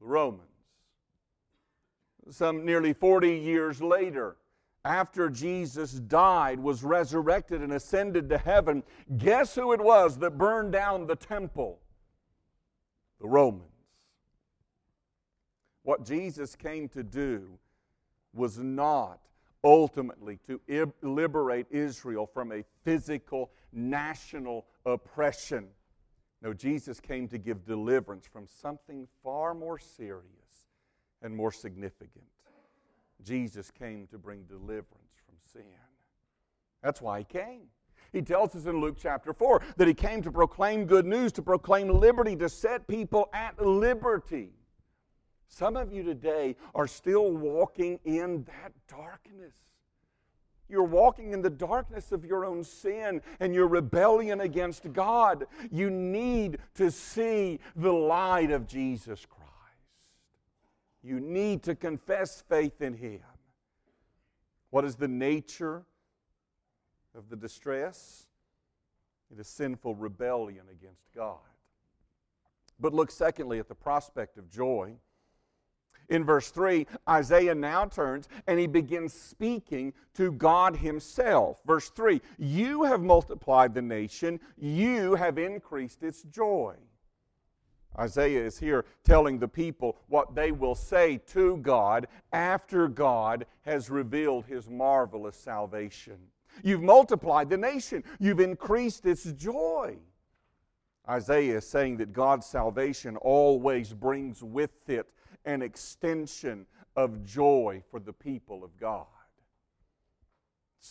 The 0.00 0.06
Romans. 0.06 0.46
Some 2.30 2.64
nearly 2.64 2.94
40 2.94 3.36
years 3.36 3.82
later, 3.82 4.36
after 4.84 5.28
Jesus 5.28 5.92
died, 5.92 6.58
was 6.58 6.82
resurrected, 6.82 7.60
and 7.60 7.72
ascended 7.72 8.28
to 8.30 8.38
heaven, 8.38 8.82
guess 9.18 9.54
who 9.54 9.72
it 9.72 9.80
was 9.80 10.18
that 10.18 10.38
burned 10.38 10.72
down 10.72 11.06
the 11.06 11.16
temple? 11.16 11.80
The 13.20 13.28
Romans. 13.28 13.64
What 15.82 16.04
Jesus 16.04 16.56
came 16.56 16.88
to 16.90 17.02
do 17.02 17.58
was 18.32 18.58
not 18.58 19.20
ultimately 19.62 20.38
to 20.46 20.60
liberate 21.02 21.66
Israel 21.70 22.26
from 22.26 22.52
a 22.52 22.64
physical 22.84 23.50
national 23.72 24.66
oppression. 24.86 25.68
No, 26.42 26.54
Jesus 26.54 27.00
came 27.00 27.28
to 27.28 27.38
give 27.38 27.66
deliverance 27.66 28.26
from 28.26 28.46
something 28.46 29.06
far 29.22 29.52
more 29.52 29.78
serious 29.78 30.24
and 31.22 31.36
more 31.36 31.52
significant. 31.52 32.24
Jesus 33.24 33.70
came 33.70 34.06
to 34.08 34.18
bring 34.18 34.44
deliverance 34.44 35.14
from 35.26 35.36
sin. 35.52 35.62
That's 36.82 37.00
why 37.00 37.18
he 37.18 37.24
came. 37.24 37.68
He 38.12 38.22
tells 38.22 38.56
us 38.56 38.66
in 38.66 38.80
Luke 38.80 38.96
chapter 39.00 39.32
4 39.32 39.62
that 39.76 39.86
he 39.86 39.94
came 39.94 40.22
to 40.22 40.32
proclaim 40.32 40.84
good 40.84 41.06
news, 41.06 41.32
to 41.32 41.42
proclaim 41.42 41.88
liberty, 41.88 42.34
to 42.36 42.48
set 42.48 42.88
people 42.88 43.28
at 43.32 43.60
liberty. 43.64 44.50
Some 45.46 45.76
of 45.76 45.92
you 45.92 46.02
today 46.02 46.56
are 46.74 46.86
still 46.86 47.32
walking 47.32 47.98
in 48.04 48.44
that 48.44 48.72
darkness. 48.88 49.54
You're 50.68 50.84
walking 50.84 51.32
in 51.32 51.42
the 51.42 51.50
darkness 51.50 52.12
of 52.12 52.24
your 52.24 52.44
own 52.44 52.62
sin 52.62 53.20
and 53.40 53.52
your 53.52 53.66
rebellion 53.66 54.40
against 54.40 54.92
God. 54.92 55.46
You 55.70 55.90
need 55.90 56.58
to 56.74 56.92
see 56.92 57.58
the 57.74 57.92
light 57.92 58.52
of 58.52 58.68
Jesus 58.68 59.26
Christ. 59.26 59.39
You 61.02 61.20
need 61.20 61.62
to 61.64 61.74
confess 61.74 62.42
faith 62.48 62.82
in 62.82 62.94
Him. 62.94 63.20
What 64.70 64.84
is 64.84 64.96
the 64.96 65.08
nature 65.08 65.84
of 67.16 67.28
the 67.28 67.36
distress? 67.36 68.26
It 69.32 69.40
is 69.40 69.48
sinful 69.48 69.94
rebellion 69.94 70.64
against 70.70 71.12
God. 71.14 71.38
But 72.78 72.94
look, 72.94 73.10
secondly, 73.10 73.58
at 73.58 73.68
the 73.68 73.74
prospect 73.74 74.38
of 74.38 74.50
joy. 74.50 74.94
In 76.08 76.24
verse 76.24 76.50
3, 76.50 76.86
Isaiah 77.08 77.54
now 77.54 77.84
turns 77.84 78.28
and 78.48 78.58
he 78.58 78.66
begins 78.66 79.12
speaking 79.12 79.92
to 80.14 80.32
God 80.32 80.76
Himself. 80.76 81.60
Verse 81.64 81.88
3 81.90 82.20
You 82.36 82.82
have 82.82 83.00
multiplied 83.00 83.74
the 83.74 83.82
nation, 83.82 84.40
you 84.56 85.14
have 85.14 85.38
increased 85.38 86.02
its 86.02 86.22
joy. 86.24 86.74
Isaiah 87.98 88.44
is 88.44 88.58
here 88.58 88.84
telling 89.04 89.38
the 89.38 89.48
people 89.48 89.96
what 90.08 90.34
they 90.34 90.52
will 90.52 90.74
say 90.74 91.18
to 91.28 91.56
God 91.58 92.06
after 92.32 92.88
God 92.88 93.46
has 93.62 93.90
revealed 93.90 94.46
his 94.46 94.68
marvelous 94.68 95.36
salvation. 95.36 96.18
You've 96.62 96.82
multiplied 96.82 97.50
the 97.50 97.56
nation, 97.56 98.04
you've 98.18 98.40
increased 98.40 99.06
its 99.06 99.24
joy. 99.32 99.96
Isaiah 101.08 101.56
is 101.56 101.66
saying 101.66 101.96
that 101.96 102.12
God's 102.12 102.46
salvation 102.46 103.16
always 103.16 103.92
brings 103.92 104.42
with 104.42 104.88
it 104.88 105.08
an 105.44 105.62
extension 105.62 106.66
of 106.96 107.24
joy 107.24 107.82
for 107.90 107.98
the 107.98 108.12
people 108.12 108.62
of 108.62 108.76
God. 108.78 109.06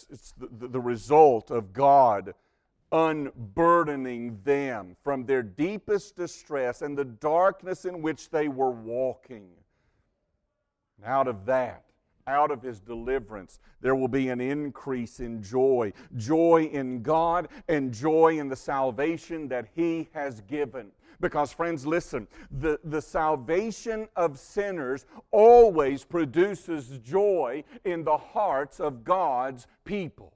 It's, 0.09 0.33
the, 0.37 0.67
the 0.67 0.81
result 0.81 1.51
of 1.51 1.73
God 1.73 2.33
unburdening 2.91 4.39
them 4.43 4.95
from 5.03 5.25
their 5.25 5.43
deepest 5.43 6.15
distress 6.15 6.81
and 6.81 6.97
the 6.97 7.05
darkness 7.05 7.85
in 7.85 8.01
which 8.01 8.29
they 8.29 8.47
were 8.47 8.71
walking. 8.71 9.49
And 10.97 11.05
out 11.05 11.27
of 11.27 11.45
that, 11.45 11.85
out 12.27 12.51
of 12.51 12.61
his 12.61 12.79
deliverance, 12.79 13.59
there 13.81 13.95
will 13.95 14.07
be 14.07 14.29
an 14.29 14.41
increase 14.41 15.19
in 15.19 15.41
joy 15.41 15.93
joy 16.15 16.69
in 16.71 17.01
God 17.01 17.47
and 17.67 17.93
joy 17.93 18.39
in 18.39 18.49
the 18.49 18.55
salvation 18.55 19.47
that 19.49 19.67
he 19.75 20.09
has 20.13 20.41
given. 20.41 20.91
Because, 21.21 21.51
friends, 21.51 21.85
listen, 21.85 22.27
the, 22.49 22.79
the 22.85 23.01
salvation 23.01 24.07
of 24.15 24.39
sinners 24.39 25.05
always 25.31 26.05
produces 26.05 26.97
joy 26.99 27.63
in 27.83 28.05
the 28.05 28.17
hearts 28.17 28.79
of 28.79 29.03
God's 29.03 29.67
people. 29.83 30.33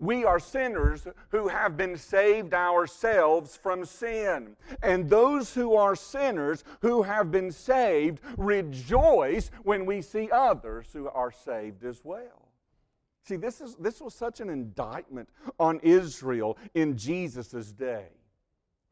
We 0.00 0.24
are 0.24 0.40
sinners 0.40 1.06
who 1.28 1.48
have 1.48 1.76
been 1.76 1.98
saved 1.98 2.54
ourselves 2.54 3.56
from 3.56 3.84
sin. 3.84 4.56
And 4.82 5.10
those 5.10 5.54
who 5.54 5.76
are 5.76 5.94
sinners 5.94 6.64
who 6.80 7.02
have 7.02 7.30
been 7.30 7.52
saved 7.52 8.20
rejoice 8.38 9.50
when 9.62 9.84
we 9.84 10.00
see 10.00 10.30
others 10.32 10.86
who 10.92 11.08
are 11.08 11.30
saved 11.30 11.84
as 11.84 12.00
well. 12.02 12.48
See, 13.24 13.36
this, 13.36 13.60
is, 13.60 13.76
this 13.76 14.00
was 14.00 14.14
such 14.14 14.40
an 14.40 14.48
indictment 14.48 15.28
on 15.58 15.78
Israel 15.82 16.56
in 16.74 16.96
Jesus' 16.96 17.70
day. 17.70 18.06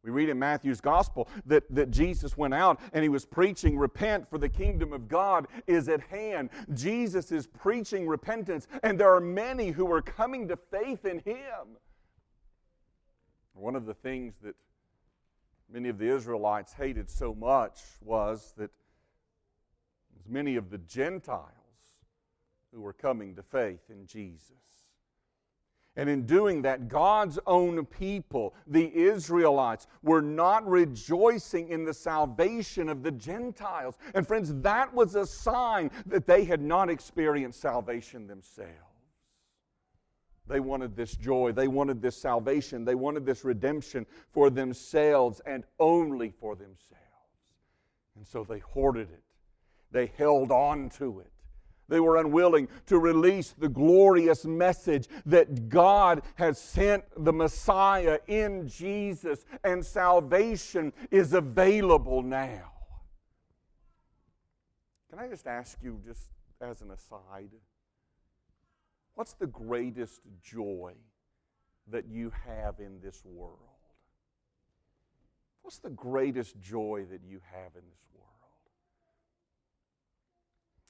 We 0.04 0.10
read 0.10 0.28
in 0.28 0.38
Matthew's 0.38 0.80
gospel 0.80 1.28
that, 1.46 1.64
that 1.70 1.90
Jesus 1.90 2.36
went 2.36 2.54
out 2.54 2.80
and 2.92 3.02
he 3.02 3.08
was 3.08 3.24
preaching, 3.24 3.76
Repent, 3.76 4.30
for 4.30 4.38
the 4.38 4.48
kingdom 4.48 4.92
of 4.92 5.08
God 5.08 5.48
is 5.66 5.88
at 5.88 6.00
hand. 6.02 6.50
Jesus 6.72 7.32
is 7.32 7.46
preaching 7.46 8.06
repentance, 8.06 8.68
and 8.82 8.98
there 8.98 9.12
are 9.12 9.20
many 9.20 9.70
who 9.70 9.90
are 9.92 10.02
coming 10.02 10.48
to 10.48 10.56
faith 10.56 11.04
in 11.04 11.18
him. 11.20 11.76
One 13.54 13.74
of 13.74 13.86
the 13.86 13.94
things 13.94 14.34
that 14.42 14.54
many 15.70 15.88
of 15.88 15.98
the 15.98 16.08
Israelites 16.08 16.72
hated 16.72 17.10
so 17.10 17.34
much 17.34 17.80
was 18.00 18.54
that 18.56 18.70
many 20.28 20.54
of 20.56 20.70
the 20.70 20.78
Gentiles 20.78 21.48
who 22.72 22.80
were 22.80 22.92
coming 22.92 23.34
to 23.34 23.42
faith 23.42 23.90
in 23.90 24.06
Jesus. 24.06 24.52
And 25.98 26.08
in 26.08 26.26
doing 26.26 26.62
that, 26.62 26.88
God's 26.88 27.40
own 27.44 27.84
people, 27.84 28.54
the 28.68 28.94
Israelites, 28.94 29.88
were 30.04 30.22
not 30.22 30.64
rejoicing 30.64 31.70
in 31.70 31.84
the 31.84 31.92
salvation 31.92 32.88
of 32.88 33.02
the 33.02 33.10
Gentiles. 33.10 33.98
And 34.14 34.24
friends, 34.24 34.54
that 34.62 34.94
was 34.94 35.16
a 35.16 35.26
sign 35.26 35.90
that 36.06 36.24
they 36.24 36.44
had 36.44 36.62
not 36.62 36.88
experienced 36.88 37.60
salvation 37.60 38.28
themselves. 38.28 38.70
They 40.46 40.60
wanted 40.60 40.94
this 40.94 41.16
joy, 41.16 41.50
they 41.50 41.66
wanted 41.66 42.00
this 42.00 42.16
salvation, 42.16 42.84
they 42.84 42.94
wanted 42.94 43.26
this 43.26 43.44
redemption 43.44 44.06
for 44.30 44.50
themselves 44.50 45.40
and 45.46 45.64
only 45.80 46.30
for 46.30 46.54
themselves. 46.54 47.02
And 48.16 48.24
so 48.24 48.44
they 48.44 48.60
hoarded 48.60 49.10
it, 49.10 49.24
they 49.90 50.12
held 50.16 50.52
on 50.52 50.90
to 50.90 51.18
it. 51.18 51.32
They 51.88 52.00
were 52.00 52.18
unwilling 52.18 52.68
to 52.86 52.98
release 52.98 53.54
the 53.56 53.68
glorious 53.68 54.44
message 54.44 55.08
that 55.24 55.70
God 55.70 56.22
has 56.34 56.58
sent 56.58 57.04
the 57.16 57.32
Messiah 57.32 58.18
in 58.26 58.68
Jesus 58.68 59.46
and 59.64 59.84
salvation 59.84 60.92
is 61.10 61.32
available 61.32 62.22
now. 62.22 62.72
Can 65.08 65.18
I 65.18 65.28
just 65.28 65.46
ask 65.46 65.78
you, 65.82 65.98
just 66.04 66.28
as 66.60 66.82
an 66.82 66.90
aside, 66.90 67.50
what's 69.14 69.32
the 69.32 69.46
greatest 69.46 70.20
joy 70.42 70.92
that 71.90 72.06
you 72.06 72.30
have 72.46 72.80
in 72.80 73.00
this 73.02 73.22
world? 73.24 73.58
What's 75.62 75.78
the 75.78 75.90
greatest 75.90 76.60
joy 76.60 77.06
that 77.10 77.22
you 77.26 77.40
have 77.50 77.72
in 77.74 77.82
this 77.88 78.04
world? 78.14 78.28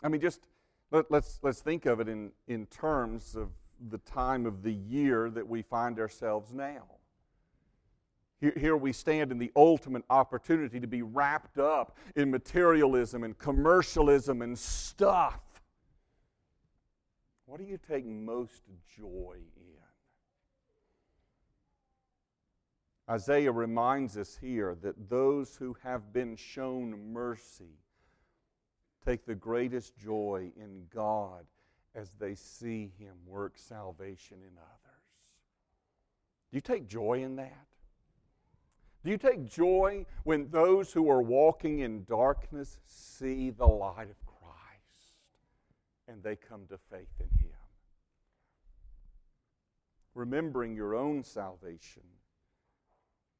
I 0.02 0.08
mean, 0.08 0.20
just 0.20 0.40
Let, 0.90 1.04
us 1.04 1.06
let's, 1.10 1.38
let's 1.42 1.60
think 1.60 1.86
of 1.86 2.00
it 2.00 2.08
in, 2.08 2.32
in 2.46 2.66
terms 2.66 3.36
of 3.36 3.50
the 3.90 3.98
time 3.98 4.46
of 4.46 4.62
the 4.62 4.72
year 4.72 5.30
that 5.30 5.46
we 5.46 5.62
find 5.62 5.98
ourselves 5.98 6.52
now. 6.52 6.84
Here, 8.40 8.54
here 8.56 8.76
we 8.76 8.92
stand 8.92 9.32
in 9.32 9.38
the 9.38 9.50
ultimate 9.56 10.04
opportunity 10.08 10.80
to 10.80 10.86
be 10.86 11.02
wrapped 11.02 11.58
up 11.58 11.96
in 12.16 12.30
materialism 12.30 13.24
and 13.24 13.36
commercialism 13.36 14.42
and 14.42 14.58
stuff. 14.58 15.40
What 17.46 17.58
do 17.58 17.64
you 17.64 17.78
take 17.88 18.06
most 18.06 18.62
joy 18.96 19.38
in? 19.56 19.68
Isaiah 23.10 23.52
reminds 23.52 24.18
us 24.18 24.36
here 24.38 24.76
that 24.82 25.08
those 25.08 25.56
who 25.56 25.74
have 25.82 26.12
been 26.12 26.36
shown 26.36 27.12
mercy 27.12 27.78
take 29.08 29.24
the 29.24 29.34
greatest 29.34 29.96
joy 29.96 30.50
in 30.54 30.82
God 30.94 31.46
as 31.94 32.10
they 32.20 32.34
see 32.34 32.92
Him 32.98 33.14
work 33.26 33.54
salvation 33.56 34.36
in 34.42 34.52
others. 34.58 35.06
Do 36.50 36.56
you 36.58 36.60
take 36.60 36.86
joy 36.86 37.22
in 37.22 37.36
that? 37.36 37.66
Do 39.02 39.10
you 39.10 39.16
take 39.16 39.48
joy 39.48 40.04
when 40.24 40.50
those 40.50 40.92
who 40.92 41.08
are 41.08 41.22
walking 41.22 41.78
in 41.78 42.04
darkness 42.04 42.80
see 42.86 43.48
the 43.48 43.66
light 43.66 44.10
of 44.10 44.26
Christ 44.26 45.14
and 46.06 46.22
they 46.22 46.36
come 46.36 46.66
to 46.68 46.76
faith 46.90 47.08
in 47.18 47.30
Him? 47.40 47.56
Remembering 50.14 50.74
your 50.74 50.94
own 50.94 51.24
salvation, 51.24 52.02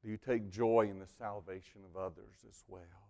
do 0.01 0.09
you 0.09 0.17
take 0.17 0.49
joy 0.49 0.87
in 0.89 0.97
the 0.97 1.07
salvation 1.19 1.81
of 1.85 2.01
others 2.01 2.43
as 2.47 2.63
well? 2.67 3.08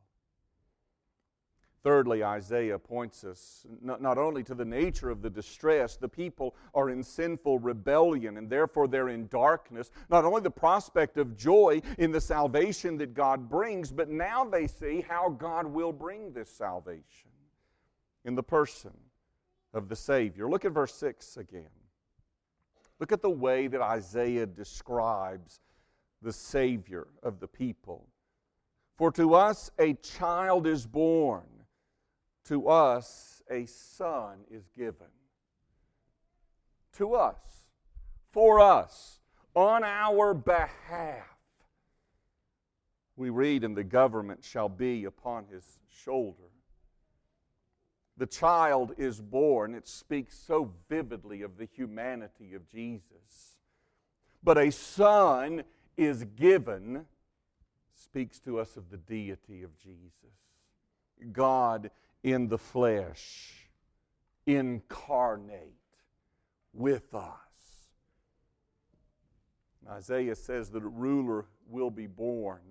Thirdly, 1.81 2.23
Isaiah 2.25 2.77
points 2.77 3.23
us 3.23 3.65
not, 3.81 4.01
not 4.01 4.17
only 4.17 4.43
to 4.43 4.53
the 4.53 4.65
nature 4.65 5.09
of 5.09 5.21
the 5.21 5.29
distress, 5.29 5.95
the 5.95 6.09
people 6.09 6.55
are 6.75 6.89
in 6.89 7.01
sinful 7.01 7.59
rebellion 7.59 8.37
and 8.37 8.49
therefore 8.49 8.89
they're 8.89 9.07
in 9.09 9.27
darkness. 9.27 9.89
Not 10.09 10.25
only 10.25 10.41
the 10.41 10.51
prospect 10.51 11.17
of 11.17 11.37
joy 11.37 11.81
in 11.97 12.11
the 12.11 12.19
salvation 12.19 12.97
that 12.97 13.13
God 13.13 13.49
brings, 13.49 13.93
but 13.93 14.09
now 14.09 14.43
they 14.43 14.67
see 14.67 15.05
how 15.07 15.29
God 15.29 15.67
will 15.67 15.93
bring 15.93 16.33
this 16.33 16.49
salvation 16.49 17.31
in 18.25 18.35
the 18.35 18.43
person 18.43 18.93
of 19.73 19.87
the 19.87 19.95
Savior. 19.95 20.49
Look 20.49 20.65
at 20.65 20.73
verse 20.73 20.93
6 20.95 21.37
again. 21.37 21.69
Look 22.99 23.13
at 23.13 23.21
the 23.21 23.29
way 23.29 23.67
that 23.67 23.81
Isaiah 23.81 24.45
describes 24.45 25.61
the 26.21 26.33
Savior 26.33 27.07
of 27.23 27.39
the 27.39 27.47
people. 27.47 28.05
For 28.97 29.13
to 29.13 29.35
us 29.35 29.71
a 29.79 29.93
child 29.93 30.67
is 30.67 30.85
born 30.85 31.45
to 32.45 32.67
us 32.67 33.41
a 33.49 33.65
son 33.65 34.39
is 34.49 34.67
given. 34.77 35.07
To 36.97 37.15
us, 37.15 37.37
for 38.31 38.59
us, 38.59 39.19
on 39.55 39.83
our 39.83 40.33
behalf. 40.33 41.25
We 43.15 43.29
read, 43.29 43.63
and 43.63 43.75
the 43.75 43.83
government 43.83 44.43
shall 44.43 44.69
be 44.69 45.05
upon 45.05 45.45
his 45.51 45.79
shoulder. 45.89 46.43
The 48.17 48.27
child 48.27 48.93
is 48.97 49.21
born. 49.21 49.75
It 49.75 49.87
speaks 49.87 50.37
so 50.37 50.71
vividly 50.89 51.41
of 51.41 51.57
the 51.57 51.65
humanity 51.65 52.53
of 52.53 52.67
Jesus. 52.69 53.57
But 54.43 54.57
a 54.57 54.71
son 54.71 55.63
is 55.97 56.25
given 56.35 57.05
speaks 57.93 58.39
to 58.39 58.59
us 58.59 58.77
of 58.77 58.89
the 58.89 58.97
deity 58.97 59.63
of 59.63 59.77
Jesus. 59.77 60.03
God 61.31 61.91
in 62.23 62.47
the 62.47 62.57
flesh, 62.57 63.53
incarnate 64.45 65.73
with 66.73 67.13
us. 67.13 67.33
Isaiah 69.89 70.35
says 70.35 70.69
that 70.71 70.83
a 70.83 70.87
ruler 70.87 71.45
will 71.67 71.89
be 71.89 72.07
born 72.07 72.61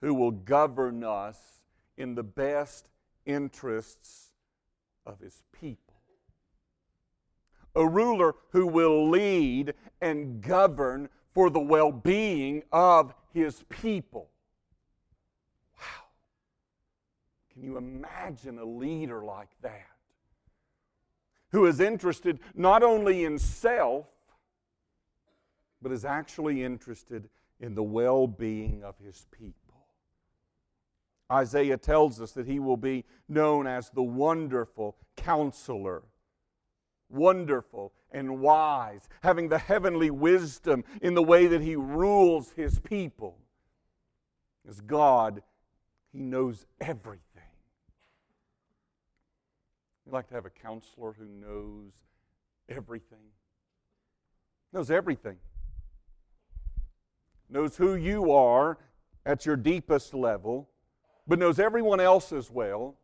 who 0.00 0.14
will 0.14 0.30
govern 0.30 1.02
us 1.04 1.38
in 1.96 2.14
the 2.14 2.22
best 2.22 2.88
interests 3.24 4.30
of 5.06 5.18
his 5.20 5.42
people. 5.52 5.94
A 7.74 7.86
ruler 7.86 8.34
who 8.50 8.66
will 8.66 9.08
lead 9.08 9.74
and 10.00 10.42
govern 10.42 11.08
for 11.32 11.48
the 11.48 11.60
well 11.60 11.90
being 11.90 12.62
of 12.72 13.14
his 13.32 13.64
people. 13.68 14.28
Can 17.62 17.70
you 17.70 17.76
imagine 17.76 18.58
a 18.58 18.64
leader 18.64 19.22
like 19.22 19.50
that? 19.60 19.86
Who 21.52 21.66
is 21.66 21.78
interested 21.78 22.40
not 22.56 22.82
only 22.82 23.24
in 23.24 23.38
self, 23.38 24.06
but 25.80 25.92
is 25.92 26.04
actually 26.04 26.64
interested 26.64 27.28
in 27.60 27.76
the 27.76 27.82
well 27.84 28.26
being 28.26 28.82
of 28.82 28.96
his 28.98 29.28
people. 29.30 29.86
Isaiah 31.30 31.76
tells 31.76 32.20
us 32.20 32.32
that 32.32 32.48
he 32.48 32.58
will 32.58 32.76
be 32.76 33.04
known 33.28 33.68
as 33.68 33.90
the 33.90 34.02
wonderful 34.02 34.96
counselor, 35.16 36.02
wonderful 37.08 37.92
and 38.10 38.40
wise, 38.40 39.08
having 39.22 39.48
the 39.48 39.58
heavenly 39.58 40.10
wisdom 40.10 40.82
in 41.00 41.14
the 41.14 41.22
way 41.22 41.46
that 41.46 41.60
he 41.60 41.76
rules 41.76 42.50
his 42.56 42.80
people. 42.80 43.38
As 44.68 44.80
God, 44.80 45.44
he 46.12 46.22
knows 46.22 46.66
everything. 46.80 47.31
You 50.06 50.12
like 50.12 50.28
to 50.28 50.34
have 50.34 50.46
a 50.46 50.50
counselor 50.50 51.12
who 51.12 51.26
knows 51.26 51.92
everything. 52.68 53.30
Knows 54.72 54.90
everything. 54.90 55.36
Knows 57.48 57.76
who 57.76 57.94
you 57.94 58.32
are 58.32 58.78
at 59.24 59.46
your 59.46 59.56
deepest 59.56 60.14
level, 60.14 60.68
but 61.26 61.38
knows 61.38 61.58
everyone 61.58 62.00
else 62.00 62.32
as 62.32 62.50
well. 62.50 62.96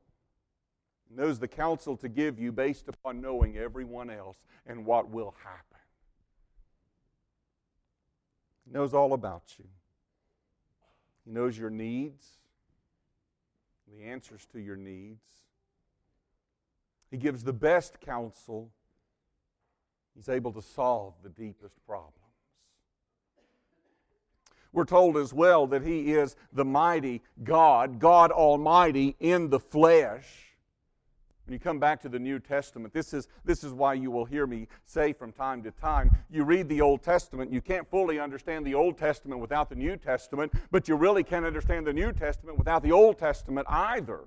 Knows 1.14 1.38
the 1.38 1.48
counsel 1.48 1.96
to 1.98 2.08
give 2.08 2.38
you 2.38 2.52
based 2.52 2.88
upon 2.88 3.20
knowing 3.20 3.56
everyone 3.56 4.10
else 4.10 4.38
and 4.66 4.84
what 4.84 5.10
will 5.10 5.34
happen. 5.42 5.78
Knows 8.70 8.92
all 8.92 9.12
about 9.14 9.54
you. 9.58 9.64
He 11.24 11.30
knows 11.30 11.56
your 11.56 11.70
needs, 11.70 12.26
the 13.86 14.04
answers 14.04 14.46
to 14.52 14.58
your 14.58 14.76
needs. 14.76 15.24
He 17.10 17.16
gives 17.16 17.44
the 17.44 17.52
best 17.52 18.00
counsel. 18.00 18.70
He's 20.14 20.28
able 20.28 20.52
to 20.52 20.62
solve 20.62 21.14
the 21.22 21.30
deepest 21.30 21.74
problems. 21.86 22.14
We're 24.72 24.84
told 24.84 25.16
as 25.16 25.32
well 25.32 25.66
that 25.68 25.82
He 25.82 26.12
is 26.12 26.36
the 26.52 26.64
mighty 26.64 27.22
God, 27.42 27.98
God 27.98 28.30
Almighty 28.30 29.16
in 29.18 29.48
the 29.48 29.58
flesh. 29.58 30.48
When 31.46 31.54
you 31.54 31.58
come 31.58 31.78
back 31.78 32.02
to 32.02 32.10
the 32.10 32.18
New 32.18 32.38
Testament, 32.38 32.92
this 32.92 33.14
is, 33.14 33.26
this 33.42 33.64
is 33.64 33.72
why 33.72 33.94
you 33.94 34.10
will 34.10 34.26
hear 34.26 34.46
me 34.46 34.68
say 34.84 35.14
from 35.14 35.32
time 35.32 35.62
to 35.62 35.70
time 35.70 36.10
you 36.28 36.44
read 36.44 36.68
the 36.68 36.82
Old 36.82 37.02
Testament, 37.02 37.50
you 37.50 37.62
can't 37.62 37.88
fully 37.88 38.20
understand 38.20 38.66
the 38.66 38.74
Old 38.74 38.98
Testament 38.98 39.40
without 39.40 39.70
the 39.70 39.74
New 39.74 39.96
Testament, 39.96 40.52
but 40.70 40.88
you 40.88 40.96
really 40.96 41.24
can't 41.24 41.46
understand 41.46 41.86
the 41.86 41.92
New 41.94 42.12
Testament 42.12 42.58
without 42.58 42.82
the 42.82 42.92
Old 42.92 43.18
Testament 43.18 43.66
either. 43.70 44.24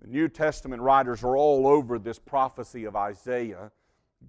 The 0.00 0.08
New 0.08 0.28
Testament 0.28 0.82
writers 0.82 1.24
are 1.24 1.36
all 1.36 1.66
over 1.66 1.98
this 1.98 2.18
prophecy 2.18 2.84
of 2.84 2.96
Isaiah. 2.96 3.70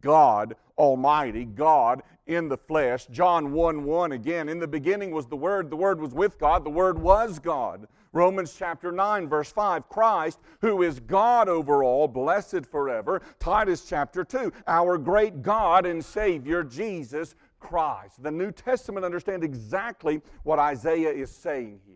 God 0.02 0.56
Almighty, 0.78 1.46
God 1.46 2.04
in 2.28 2.50
the 2.50 2.58
flesh. 2.58 3.08
John 3.08 3.54
1 3.54 3.84
1 3.84 4.12
again. 4.12 4.50
In 4.50 4.60
the 4.60 4.68
beginning 4.68 5.12
was 5.12 5.28
the 5.28 5.36
Word, 5.36 5.70
the 5.70 5.76
Word 5.76 6.00
was 6.00 6.14
with 6.14 6.38
God, 6.38 6.64
the 6.64 6.70
Word 6.70 7.00
was 7.00 7.40
God. 7.40 7.88
Romans 8.12 8.56
chapter 8.58 8.94
9, 8.94 9.28
verse 9.28 9.52
5, 9.52 9.90
Christ, 9.90 10.40
who 10.62 10.84
is 10.84 11.02
God 11.02 11.50
over 11.50 11.84
all, 11.84 12.08
blessed 12.08 12.66
forever. 12.66 13.22
Titus 13.40 13.86
chapter 13.88 14.24
2, 14.24 14.54
our 14.68 14.98
great 14.98 15.42
God 15.42 15.86
and 15.86 16.04
Savior, 16.04 16.64
Jesus 16.64 17.36
Christ. 17.60 18.24
The 18.24 18.32
New 18.32 18.52
Testament 18.52 19.06
understands 19.06 19.44
exactly 19.44 20.22
what 20.44 20.60
Isaiah 20.60 21.12
is 21.12 21.30
saying 21.30 21.82
here 21.86 21.95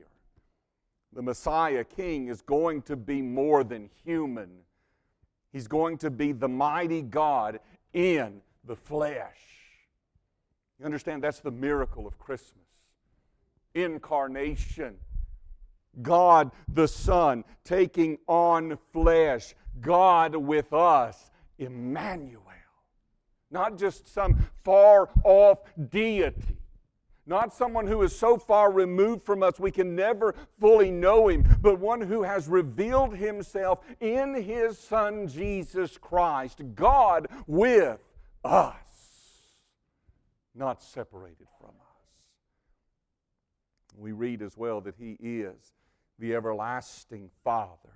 the 1.14 1.22
Messiah 1.22 1.84
King 1.84 2.28
is 2.28 2.42
going 2.42 2.82
to 2.84 2.96
be 2.96 3.22
more 3.22 3.64
than 3.64 3.90
human. 4.04 4.50
He's 5.52 5.68
going 5.68 5.98
to 6.00 6.12
be 6.12 6.32
the 6.32 6.48
mighty 6.48 7.02
God 7.02 7.60
in 7.94 8.42
the 8.66 8.76
flesh. 8.76 9.40
You 10.80 10.86
understand? 10.86 11.24
That's 11.24 11.40
the 11.40 11.52
miracle 11.52 12.06
of 12.06 12.20
Christmas. 12.20 12.66
Incarnation. 13.74 14.96
God 16.02 16.52
the 16.72 16.88
Son 16.88 17.44
taking 17.64 18.20
on 18.28 18.78
flesh. 18.94 19.56
God 19.82 20.36
with 20.36 20.72
us. 20.72 21.32
Emmanuel. 21.58 22.44
Not 23.52 23.80
just 23.80 24.14
some 24.14 24.48
far 24.64 25.10
off 25.24 25.60
deity 25.90 26.59
Not 27.30 27.54
someone 27.54 27.86
who 27.86 28.02
is 28.02 28.18
so 28.18 28.40
far 28.40 28.72
removed 28.72 29.24
from 29.24 29.44
us 29.44 29.60
we 29.60 29.70
can 29.70 29.96
never 29.96 30.34
fully 30.60 30.90
know 30.90 31.28
him, 31.28 31.46
but 31.62 31.80
one 31.80 32.02
who 32.02 32.24
has 32.24 32.48
revealed 32.48 33.16
himself 33.16 33.86
in 34.00 34.34
his 34.34 34.80
Son 34.80 35.28
Jesus 35.28 35.96
Christ, 35.96 36.60
God 36.74 37.28
with 37.46 38.00
us, 38.44 38.74
not 40.56 40.82
separated 40.82 41.46
from 41.60 41.70
us. 41.70 42.08
We 43.96 44.12
read 44.12 44.42
as 44.42 44.58
well 44.58 44.82
that 44.82 44.96
he 44.98 45.16
is 45.20 45.76
the 46.18 46.34
everlasting 46.34 47.30
Father. 47.44 47.94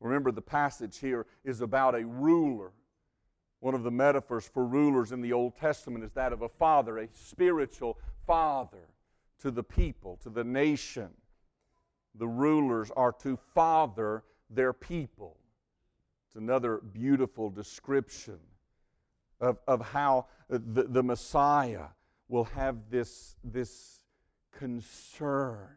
Remember, 0.00 0.32
the 0.32 0.42
passage 0.42 0.98
here 0.98 1.24
is 1.44 1.62
about 1.62 1.94
a 1.94 2.04
ruler 2.04 2.72
one 3.60 3.74
of 3.74 3.82
the 3.82 3.90
metaphors 3.90 4.46
for 4.46 4.64
rulers 4.64 5.10
in 5.10 5.20
the 5.20 5.32
Old 5.32 5.56
Testament 5.56 6.04
is 6.04 6.12
that 6.12 6.32
of 6.32 6.42
a 6.42 6.48
father, 6.48 6.98
a 6.98 7.08
spiritual 7.12 7.98
father 8.28 8.90
to 9.40 9.50
the 9.50 9.62
people, 9.62 10.18
to 10.22 10.28
the 10.28 10.44
nation. 10.44 11.08
The 12.14 12.28
rulers 12.28 12.92
are 12.94 13.12
to 13.22 13.38
father 13.54 14.22
their 14.50 14.72
people. 14.72 15.36
It's 16.26 16.36
another 16.36 16.82
beautiful 16.92 17.48
description 17.48 18.38
of, 19.40 19.58
of 19.66 19.80
how 19.80 20.26
the, 20.48 20.84
the 20.84 21.02
Messiah 21.02 21.86
will 22.28 22.44
have 22.44 22.76
this, 22.90 23.36
this 23.42 24.00
concern, 24.52 25.76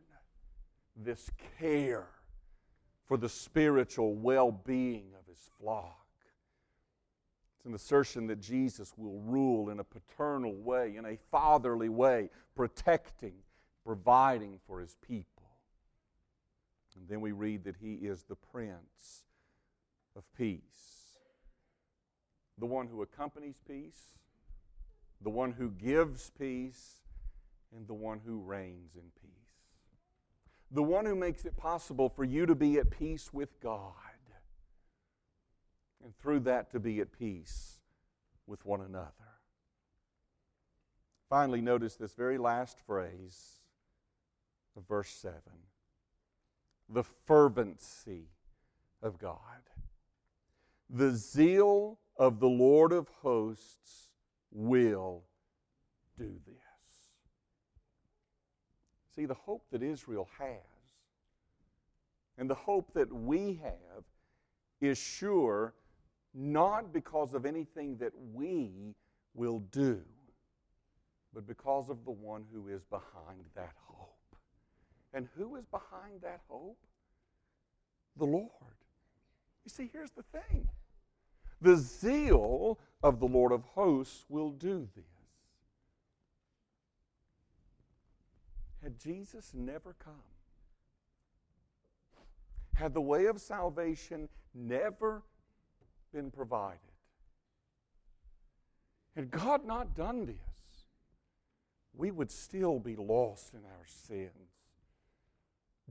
this 0.96 1.30
care 1.58 2.08
for 3.06 3.16
the 3.16 3.30
spiritual 3.30 4.16
well 4.16 4.52
being 4.52 5.14
of 5.18 5.26
his 5.28 5.50
flock. 5.60 6.01
It's 7.62 7.68
an 7.68 7.76
assertion 7.76 8.26
that 8.26 8.42
Jesus 8.42 8.92
will 8.98 9.20
rule 9.20 9.70
in 9.70 9.80
a 9.80 9.84
paternal 9.84 10.56
way, 10.56 10.96
in 10.98 11.06
a 11.06 11.20
fatherly 11.30 11.90
way, 11.90 12.32
protecting, 12.56 13.36
providing 13.86 14.58
for 14.66 14.80
his 14.80 14.98
people. 15.08 15.44
And 16.98 17.08
then 17.08 17.22
we 17.22 17.34
read 17.34 17.66
that 17.66 17.76
he 17.80 17.94
is 17.94 18.24
the 18.24 18.36
Prince 18.36 19.26
of 20.18 20.24
Peace, 20.36 21.20
the 22.58 22.66
one 22.66 22.88
who 22.88 23.04
accompanies 23.04 23.60
peace, 23.68 24.16
the 25.22 25.30
one 25.30 25.52
who 25.52 25.70
gives 25.70 26.32
peace, 26.32 27.02
and 27.76 27.88
the 27.88 27.94
one 27.94 28.22
who 28.26 28.40
reigns 28.40 28.96
in 28.96 29.04
peace. 29.22 29.54
The 30.72 30.82
one 30.82 31.06
who 31.06 31.16
makes 31.16 31.46
it 31.46 31.56
possible 31.58 32.10
for 32.10 32.24
you 32.24 32.48
to 32.48 32.56
be 32.56 32.80
at 32.80 32.90
peace 32.90 33.32
with 33.32 33.60
God 33.62 33.94
and 36.04 36.18
through 36.18 36.42
that 36.42 36.72
to 36.72 36.80
be 36.80 37.00
at 37.00 37.18
peace 37.18 37.80
with 38.48 38.66
one 38.66 38.82
another. 38.82 39.12
Finally, 41.30 41.62
notice 41.62 41.96
this 41.96 42.14
very 42.14 42.38
last 42.38 42.80
phrase 42.86 43.62
of 44.76 44.88
verse 44.88 45.10
7 45.10 45.42
the 46.94 47.04
fervency 47.04 48.26
of 49.02 49.18
God. 49.18 49.40
The 50.90 51.12
zeal 51.12 52.00
of 52.18 52.42
the 52.42 52.50
Lord 52.50 52.92
of 52.92 53.08
hosts 53.22 54.10
will 54.52 55.24
do 56.18 56.34
this. 56.46 56.56
See, 59.16 59.26
the 59.26 59.34
hope 59.34 59.64
that 59.72 59.82
Israel 59.82 60.28
has 60.38 60.58
and 62.38 62.50
the 62.50 62.56
hope 62.56 62.94
that 62.94 63.14
we 63.14 63.62
have 63.64 64.04
is 64.82 64.98
sure 64.98 65.74
not 66.34 66.94
because 66.94 67.34
of 67.34 67.46
anything 67.46 67.98
that 67.98 68.14
we 68.34 68.96
will 69.34 69.60
do, 69.72 70.02
but 71.34 71.48
because 71.48 71.90
of 71.90 72.04
the 72.06 72.12
one 72.12 72.44
who 72.54 72.68
is 72.68 72.84
behind 72.86 73.46
that 73.56 73.74
hope. 73.88 74.36
And 75.14 75.28
who 75.36 75.56
is 75.56 75.66
behind 75.66 76.22
that 76.22 76.42
hope? 76.48 76.78
The 78.18 78.26
Lord. 78.26 78.50
You 79.66 79.70
see, 79.70 79.90
here's 79.92 80.12
the 80.12 80.24
thing 80.24 80.68
the 81.62 81.76
zeal 81.78 82.80
of 83.04 83.20
the 83.20 83.28
Lord 83.28 83.52
of 83.52 83.64
hosts 83.64 84.26
will 84.30 84.52
do 84.52 84.88
this. 84.96 85.06
Had 88.82 88.98
Jesus 88.98 89.52
never 89.54 89.96
come, 90.04 90.14
had 92.74 92.94
the 92.96 93.02
way 93.02 93.26
of 93.26 93.40
salvation 93.40 94.28
never 94.56 95.22
been 96.14 96.32
provided. 96.32 96.80
Had 99.16 99.32
God 99.32 99.66
not 99.66 99.96
done 99.96 100.26
this, 100.26 100.36
we 101.94 102.12
would 102.12 102.32
still 102.32 102.80
be 102.80 102.96
lost 102.96 103.54
in 103.54 103.60
our 103.60 103.86
sins, 103.86 104.32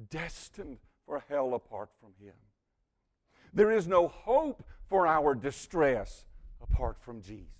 destined 0.08 0.78
for 1.04 1.22
hell 1.28 1.54
apart 1.54 1.90
from 2.00 2.10
Him. 2.24 2.34
There 3.52 3.70
is 3.70 3.86
no 3.86 4.08
hope 4.08 4.64
for 4.88 5.06
our 5.06 5.34
distress 5.34 6.24
apart 6.62 6.96
from 7.00 7.20
Jesus. 7.20 7.59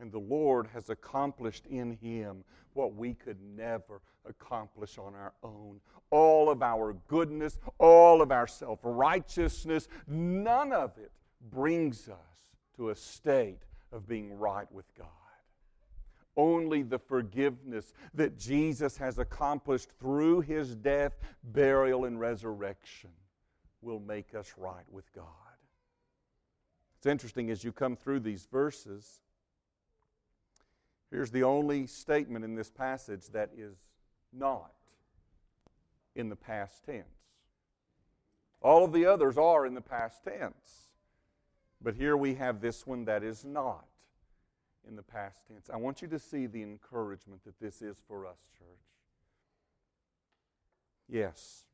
And 0.00 0.12
the 0.12 0.18
Lord 0.18 0.68
has 0.72 0.90
accomplished 0.90 1.66
in 1.66 1.92
Him 2.00 2.44
what 2.74 2.94
we 2.94 3.14
could 3.14 3.38
never 3.56 4.00
accomplish 4.28 4.98
on 4.98 5.14
our 5.14 5.32
own. 5.42 5.80
All 6.10 6.48
of 6.50 6.62
our 6.62 6.94
goodness, 7.08 7.58
all 7.78 8.22
of 8.22 8.30
our 8.30 8.46
self 8.46 8.78
righteousness, 8.82 9.88
none 10.06 10.72
of 10.72 10.96
it 10.98 11.10
brings 11.50 12.08
us 12.08 12.16
to 12.76 12.90
a 12.90 12.94
state 12.94 13.62
of 13.92 14.06
being 14.06 14.38
right 14.38 14.70
with 14.70 14.86
God. 14.96 15.08
Only 16.36 16.82
the 16.82 17.00
forgiveness 17.00 17.92
that 18.14 18.38
Jesus 18.38 18.96
has 18.98 19.18
accomplished 19.18 19.90
through 19.98 20.42
his 20.42 20.76
death, 20.76 21.18
burial, 21.42 22.04
and 22.04 22.20
resurrection 22.20 23.10
will 23.82 23.98
make 23.98 24.34
us 24.34 24.54
right 24.56 24.84
with 24.90 25.12
God. 25.12 25.24
It's 26.96 27.06
interesting 27.06 27.50
as 27.50 27.64
you 27.64 27.72
come 27.72 27.96
through 27.96 28.20
these 28.20 28.46
verses. 28.50 29.20
Here's 31.10 31.30
the 31.30 31.42
only 31.42 31.86
statement 31.86 32.44
in 32.44 32.54
this 32.54 32.70
passage 32.70 33.28
that 33.32 33.50
is 33.56 33.76
not 34.32 34.72
in 36.14 36.28
the 36.28 36.36
past 36.36 36.84
tense. 36.84 37.06
All 38.60 38.84
of 38.84 38.92
the 38.92 39.06
others 39.06 39.38
are 39.38 39.64
in 39.64 39.74
the 39.74 39.80
past 39.80 40.24
tense. 40.24 40.88
But 41.80 41.94
here 41.94 42.16
we 42.16 42.34
have 42.34 42.60
this 42.60 42.86
one 42.86 43.04
that 43.04 43.22
is 43.22 43.44
not 43.44 43.86
in 44.86 44.96
the 44.96 45.02
past 45.02 45.46
tense. 45.46 45.70
I 45.72 45.76
want 45.76 46.02
you 46.02 46.08
to 46.08 46.18
see 46.18 46.46
the 46.46 46.62
encouragement 46.62 47.44
that 47.44 47.58
this 47.60 47.80
is 47.80 47.96
for 48.08 48.26
us, 48.26 48.38
church. 48.58 48.66
Yes, 51.08 51.64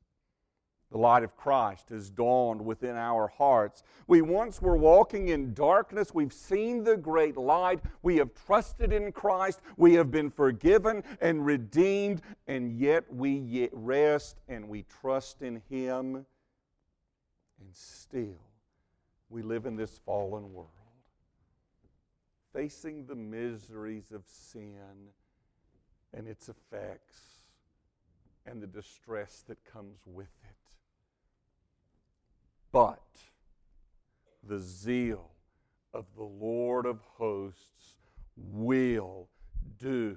the 0.94 1.00
light 1.00 1.24
of 1.24 1.36
Christ 1.36 1.88
has 1.88 2.08
dawned 2.08 2.64
within 2.64 2.94
our 2.94 3.26
hearts. 3.26 3.82
We 4.06 4.22
once 4.22 4.62
were 4.62 4.76
walking 4.76 5.26
in 5.26 5.52
darkness. 5.52 6.14
We've 6.14 6.32
seen 6.32 6.84
the 6.84 6.96
great 6.96 7.36
light. 7.36 7.80
We 8.02 8.18
have 8.18 8.30
trusted 8.46 8.92
in 8.92 9.10
Christ. 9.10 9.60
We 9.76 9.94
have 9.94 10.12
been 10.12 10.30
forgiven 10.30 11.02
and 11.20 11.44
redeemed, 11.44 12.22
and 12.46 12.78
yet 12.78 13.12
we 13.12 13.68
rest 13.72 14.36
and 14.46 14.68
we 14.68 14.84
trust 14.84 15.42
in 15.42 15.62
Him. 15.68 16.14
And 16.14 17.72
still, 17.72 18.38
we 19.28 19.42
live 19.42 19.66
in 19.66 19.74
this 19.74 19.98
fallen 20.06 20.52
world, 20.52 20.70
facing 22.52 23.06
the 23.06 23.16
miseries 23.16 24.12
of 24.12 24.22
sin 24.28 25.08
and 26.16 26.28
its 26.28 26.48
effects 26.48 27.18
and 28.46 28.62
the 28.62 28.68
distress 28.68 29.42
that 29.48 29.58
comes 29.64 29.98
with 30.06 30.30
it. 30.44 30.53
But 32.74 32.98
the 34.42 34.58
zeal 34.58 35.30
of 35.92 36.06
the 36.16 36.24
Lord 36.24 36.86
of 36.86 36.98
hosts 37.16 37.94
will 38.36 39.28
do 39.78 40.16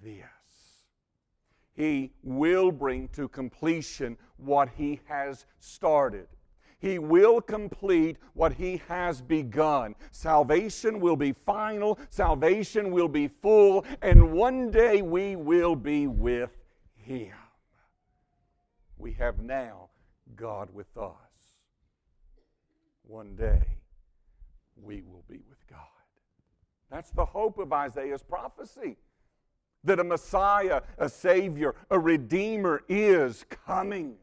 this. 0.00 0.22
He 1.74 2.12
will 2.22 2.70
bring 2.70 3.08
to 3.08 3.26
completion 3.26 4.16
what 4.36 4.68
he 4.76 5.00
has 5.06 5.44
started. 5.58 6.28
He 6.78 7.00
will 7.00 7.40
complete 7.40 8.16
what 8.34 8.52
He 8.52 8.82
has 8.88 9.20
begun. 9.20 9.94
Salvation 10.10 10.98
will 10.98 11.14
be 11.14 11.32
final, 11.32 11.98
salvation 12.10 12.90
will 12.90 13.06
be 13.06 13.28
full, 13.28 13.84
and 14.02 14.32
one 14.32 14.72
day 14.72 15.00
we 15.00 15.36
will 15.36 15.76
be 15.76 16.08
with 16.08 16.50
Him. 16.96 17.34
We 18.98 19.12
have 19.12 19.40
now 19.40 19.90
God 20.34 20.74
with 20.74 20.96
us. 20.96 21.31
One 23.12 23.36
day 23.36 23.62
we 24.74 25.02
will 25.02 25.22
be 25.28 25.42
with 25.46 25.66
God. 25.68 25.78
That's 26.90 27.10
the 27.10 27.26
hope 27.26 27.58
of 27.58 27.70
Isaiah's 27.70 28.22
prophecy 28.22 28.96
that 29.84 30.00
a 30.00 30.04
Messiah, 30.04 30.80
a 30.96 31.10
Savior, 31.10 31.74
a 31.90 31.98
Redeemer 31.98 32.84
is 32.88 33.44
coming. 33.50 34.14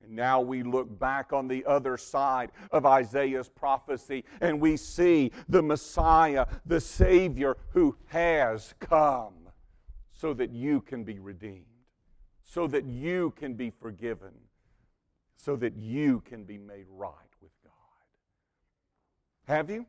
And 0.00 0.12
now 0.12 0.40
we 0.40 0.62
look 0.62 0.96
back 1.00 1.32
on 1.32 1.48
the 1.48 1.64
other 1.64 1.96
side 1.96 2.52
of 2.70 2.86
Isaiah's 2.86 3.48
prophecy 3.48 4.24
and 4.40 4.60
we 4.60 4.76
see 4.76 5.32
the 5.48 5.60
Messiah, 5.60 6.46
the 6.66 6.80
Savior 6.80 7.56
who 7.70 7.96
has 8.06 8.74
come. 8.78 9.34
so 10.12 10.32
that 10.34 10.52
you 10.52 10.82
can 10.82 11.02
be 11.02 11.18
redeemed, 11.18 11.64
so 12.44 12.68
that 12.68 12.84
you 12.84 13.32
can 13.36 13.54
be 13.54 13.70
forgiven, 13.70 14.34
so 15.36 15.56
that 15.56 15.76
you 15.76 16.20
can 16.20 16.44
be 16.44 16.58
made 16.58 16.86
right. 16.88 17.27
Have 19.48 19.70
you? 19.70 19.86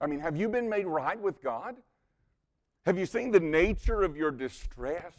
I 0.00 0.06
mean, 0.06 0.20
have 0.20 0.36
you 0.36 0.48
been 0.48 0.68
made 0.68 0.86
right 0.86 1.20
with 1.20 1.42
God? 1.42 1.74
Have 2.86 2.96
you 2.96 3.06
seen 3.06 3.32
the 3.32 3.40
nature 3.40 4.02
of 4.02 4.16
your 4.16 4.30
distress 4.30 5.16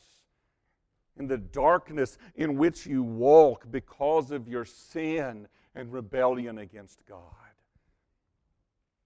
and 1.17 1.29
the 1.29 1.37
darkness 1.37 2.17
in 2.35 2.57
which 2.57 2.85
you 2.85 3.03
walk 3.03 3.69
because 3.69 4.31
of 4.31 4.47
your 4.47 4.63
sin 4.63 5.47
and 5.75 5.91
rebellion 5.91 6.57
against 6.59 7.05
God? 7.05 7.19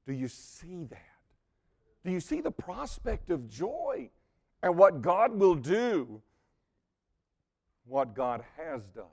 Do 0.05 0.13
you 0.13 0.27
see 0.27 0.85
that? 0.91 0.99
Do 2.05 2.11
you 2.11 2.19
see 2.19 2.41
the 2.41 2.51
prospect 2.51 3.31
of 3.31 3.49
joy 3.49 4.11
and 4.61 4.77
what 4.77 5.01
God 5.01 5.33
will 5.33 5.55
do? 5.55 6.21
What 7.85 8.13
God 8.13 8.43
has 8.55 8.83
done 8.87 9.05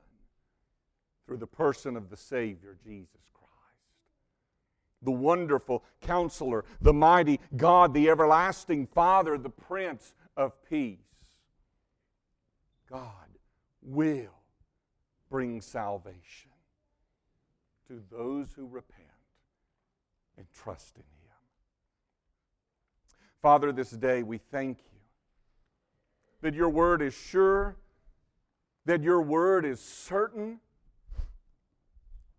through 1.26 1.38
the 1.38 1.46
person 1.46 1.96
of 1.96 2.11
the 2.11 2.16
Savior, 2.16 2.76
Jesus 2.84 3.08
Christ. 3.32 3.39
The 5.03 5.11
wonderful 5.11 5.82
counselor, 6.03 6.64
the 6.80 6.92
mighty 6.92 7.40
God, 7.57 7.94
the 7.94 8.11
everlasting 8.11 8.86
Father, 8.86 9.38
the 9.38 9.51
Prince 9.51 10.14
of 10.36 10.53
Peace. 10.68 10.98
God 12.90 13.07
will 13.82 14.42
bring 15.30 15.61
salvation 15.61 16.51
to 17.88 18.03
those 18.11 18.53
who 18.53 18.66
repent 18.66 19.07
and 20.36 20.46
trust 20.53 20.96
in 20.96 21.03
Him. 21.03 21.36
Father, 23.40 23.72
this 23.72 23.90
day 23.90 24.22
we 24.22 24.38
thank 24.38 24.78
you 24.78 24.98
that 26.42 26.55
your 26.55 26.68
word 26.68 27.03
is 27.03 27.14
sure, 27.14 27.76
that 28.86 29.03
your 29.03 29.22
word 29.22 29.64
is 29.64 29.80
certain, 29.80 30.61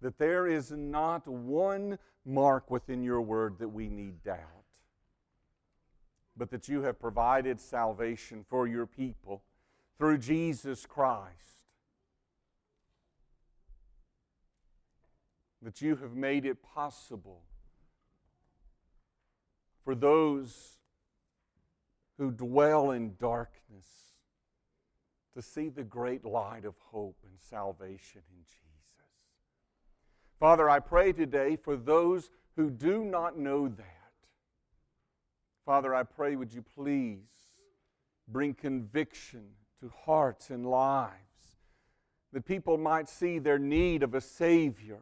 that 0.01 0.17
there 0.17 0.47
is 0.47 0.71
not 0.71 1.27
one 1.27 1.97
mark 2.25 2.69
within 2.71 3.03
your 3.03 3.21
word 3.21 3.57
that 3.59 3.69
we 3.69 3.87
need 3.87 4.23
doubt, 4.23 4.37
but 6.35 6.49
that 6.49 6.67
you 6.67 6.81
have 6.81 6.99
provided 6.99 7.59
salvation 7.59 8.43
for 8.49 8.67
your 8.67 8.85
people 8.85 9.43
through 9.97 10.17
Jesus 10.17 10.85
Christ. 10.85 11.29
That 15.61 15.81
you 15.81 15.95
have 15.97 16.15
made 16.15 16.45
it 16.45 16.63
possible 16.63 17.43
for 19.83 19.93
those 19.93 20.79
who 22.17 22.31
dwell 22.31 22.91
in 22.91 23.15
darkness 23.19 23.85
to 25.35 25.41
see 25.41 25.69
the 25.69 25.83
great 25.83 26.25
light 26.25 26.65
of 26.65 26.75
hope 26.91 27.17
and 27.23 27.39
salvation 27.39 28.21
in 28.31 28.43
Jesus. 28.43 28.60
Father, 30.41 30.67
I 30.67 30.79
pray 30.79 31.13
today 31.13 31.55
for 31.55 31.77
those 31.77 32.31
who 32.55 32.71
do 32.71 33.05
not 33.05 33.37
know 33.37 33.67
that. 33.67 33.85
Father, 35.67 35.93
I 35.93 36.01
pray, 36.01 36.35
would 36.35 36.51
you 36.51 36.63
please 36.63 37.19
bring 38.27 38.55
conviction 38.55 39.43
to 39.81 39.91
hearts 40.03 40.49
and 40.49 40.65
lives 40.65 41.11
that 42.33 42.43
people 42.43 42.79
might 42.79 43.07
see 43.07 43.37
their 43.37 43.59
need 43.59 44.01
of 44.01 44.15
a 44.15 44.21
Savior, 44.21 45.01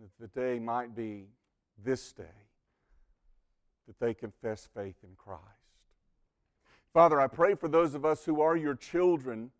that 0.00 0.10
the 0.20 0.40
day 0.40 0.60
might 0.60 0.94
be 0.94 1.24
this 1.84 2.12
day 2.12 2.46
that 3.88 3.98
they 3.98 4.14
confess 4.14 4.68
faith 4.76 4.96
in 5.02 5.16
Christ. 5.16 5.42
Father, 6.94 7.20
I 7.20 7.26
pray 7.26 7.56
for 7.56 7.66
those 7.66 7.96
of 7.96 8.04
us 8.04 8.24
who 8.24 8.40
are 8.40 8.56
your 8.56 8.76
children 8.76 9.50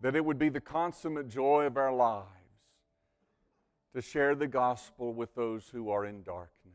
that 0.00 0.14
it 0.14 0.24
would 0.24 0.38
be 0.38 0.48
the 0.48 0.60
consummate 0.60 1.28
joy 1.28 1.64
of 1.64 1.76
our 1.76 1.92
lives 1.92 2.26
to 3.94 4.02
share 4.02 4.34
the 4.34 4.46
gospel 4.46 5.14
with 5.14 5.34
those 5.34 5.68
who 5.68 5.88
are 5.90 6.04
in 6.04 6.22
darkness, 6.22 6.74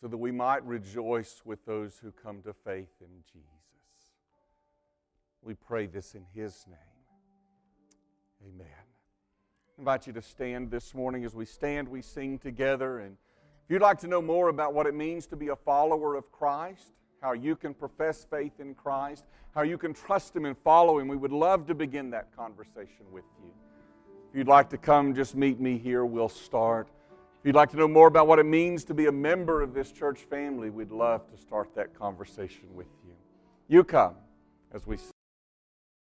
so 0.00 0.08
that 0.08 0.16
we 0.16 0.32
might 0.32 0.64
rejoice 0.64 1.42
with 1.44 1.64
those 1.64 1.96
who 1.98 2.10
come 2.10 2.42
to 2.42 2.52
faith 2.52 2.90
in 3.00 3.22
Jesus. 3.32 3.46
We 5.42 5.54
pray 5.54 5.86
this 5.86 6.14
in 6.14 6.24
His 6.34 6.66
name. 6.66 6.78
Amen 8.46 8.66
I 8.66 9.80
invite 9.80 10.06
you 10.06 10.12
to 10.12 10.22
stand 10.22 10.70
this 10.70 10.94
morning. 10.94 11.24
As 11.24 11.34
we 11.34 11.46
stand, 11.46 11.88
we 11.88 12.02
sing 12.02 12.38
together. 12.38 12.98
And 12.98 13.16
if 13.64 13.70
you'd 13.70 13.80
like 13.80 13.98
to 14.00 14.08
know 14.08 14.20
more 14.20 14.48
about 14.48 14.74
what 14.74 14.86
it 14.86 14.94
means 14.94 15.26
to 15.28 15.36
be 15.36 15.48
a 15.48 15.56
follower 15.56 16.16
of 16.16 16.30
Christ, 16.30 16.99
how 17.20 17.32
you 17.32 17.56
can 17.56 17.74
profess 17.74 18.26
faith 18.30 18.60
in 18.60 18.74
Christ, 18.74 19.24
how 19.54 19.62
you 19.62 19.76
can 19.76 19.92
trust 19.92 20.34
Him 20.34 20.46
and 20.46 20.56
follow 20.58 20.98
Him, 20.98 21.08
we 21.08 21.16
would 21.16 21.32
love 21.32 21.66
to 21.66 21.74
begin 21.74 22.10
that 22.10 22.34
conversation 22.36 23.04
with 23.12 23.24
you. 23.42 23.50
If 24.30 24.36
you'd 24.36 24.48
like 24.48 24.70
to 24.70 24.78
come, 24.78 25.14
just 25.14 25.34
meet 25.34 25.60
me 25.60 25.76
here. 25.76 26.04
We'll 26.04 26.28
start. 26.28 26.88
If 27.40 27.46
you'd 27.46 27.56
like 27.56 27.70
to 27.70 27.76
know 27.76 27.88
more 27.88 28.06
about 28.06 28.26
what 28.26 28.38
it 28.38 28.46
means 28.46 28.84
to 28.84 28.94
be 28.94 29.06
a 29.06 29.12
member 29.12 29.62
of 29.62 29.74
this 29.74 29.92
church 29.92 30.20
family, 30.20 30.70
we'd 30.70 30.92
love 30.92 31.28
to 31.30 31.36
start 31.36 31.74
that 31.74 31.98
conversation 31.98 32.68
with 32.74 32.86
you. 33.04 33.14
You 33.66 33.82
come 33.82 34.14
as 34.72 34.86
we 34.86 34.98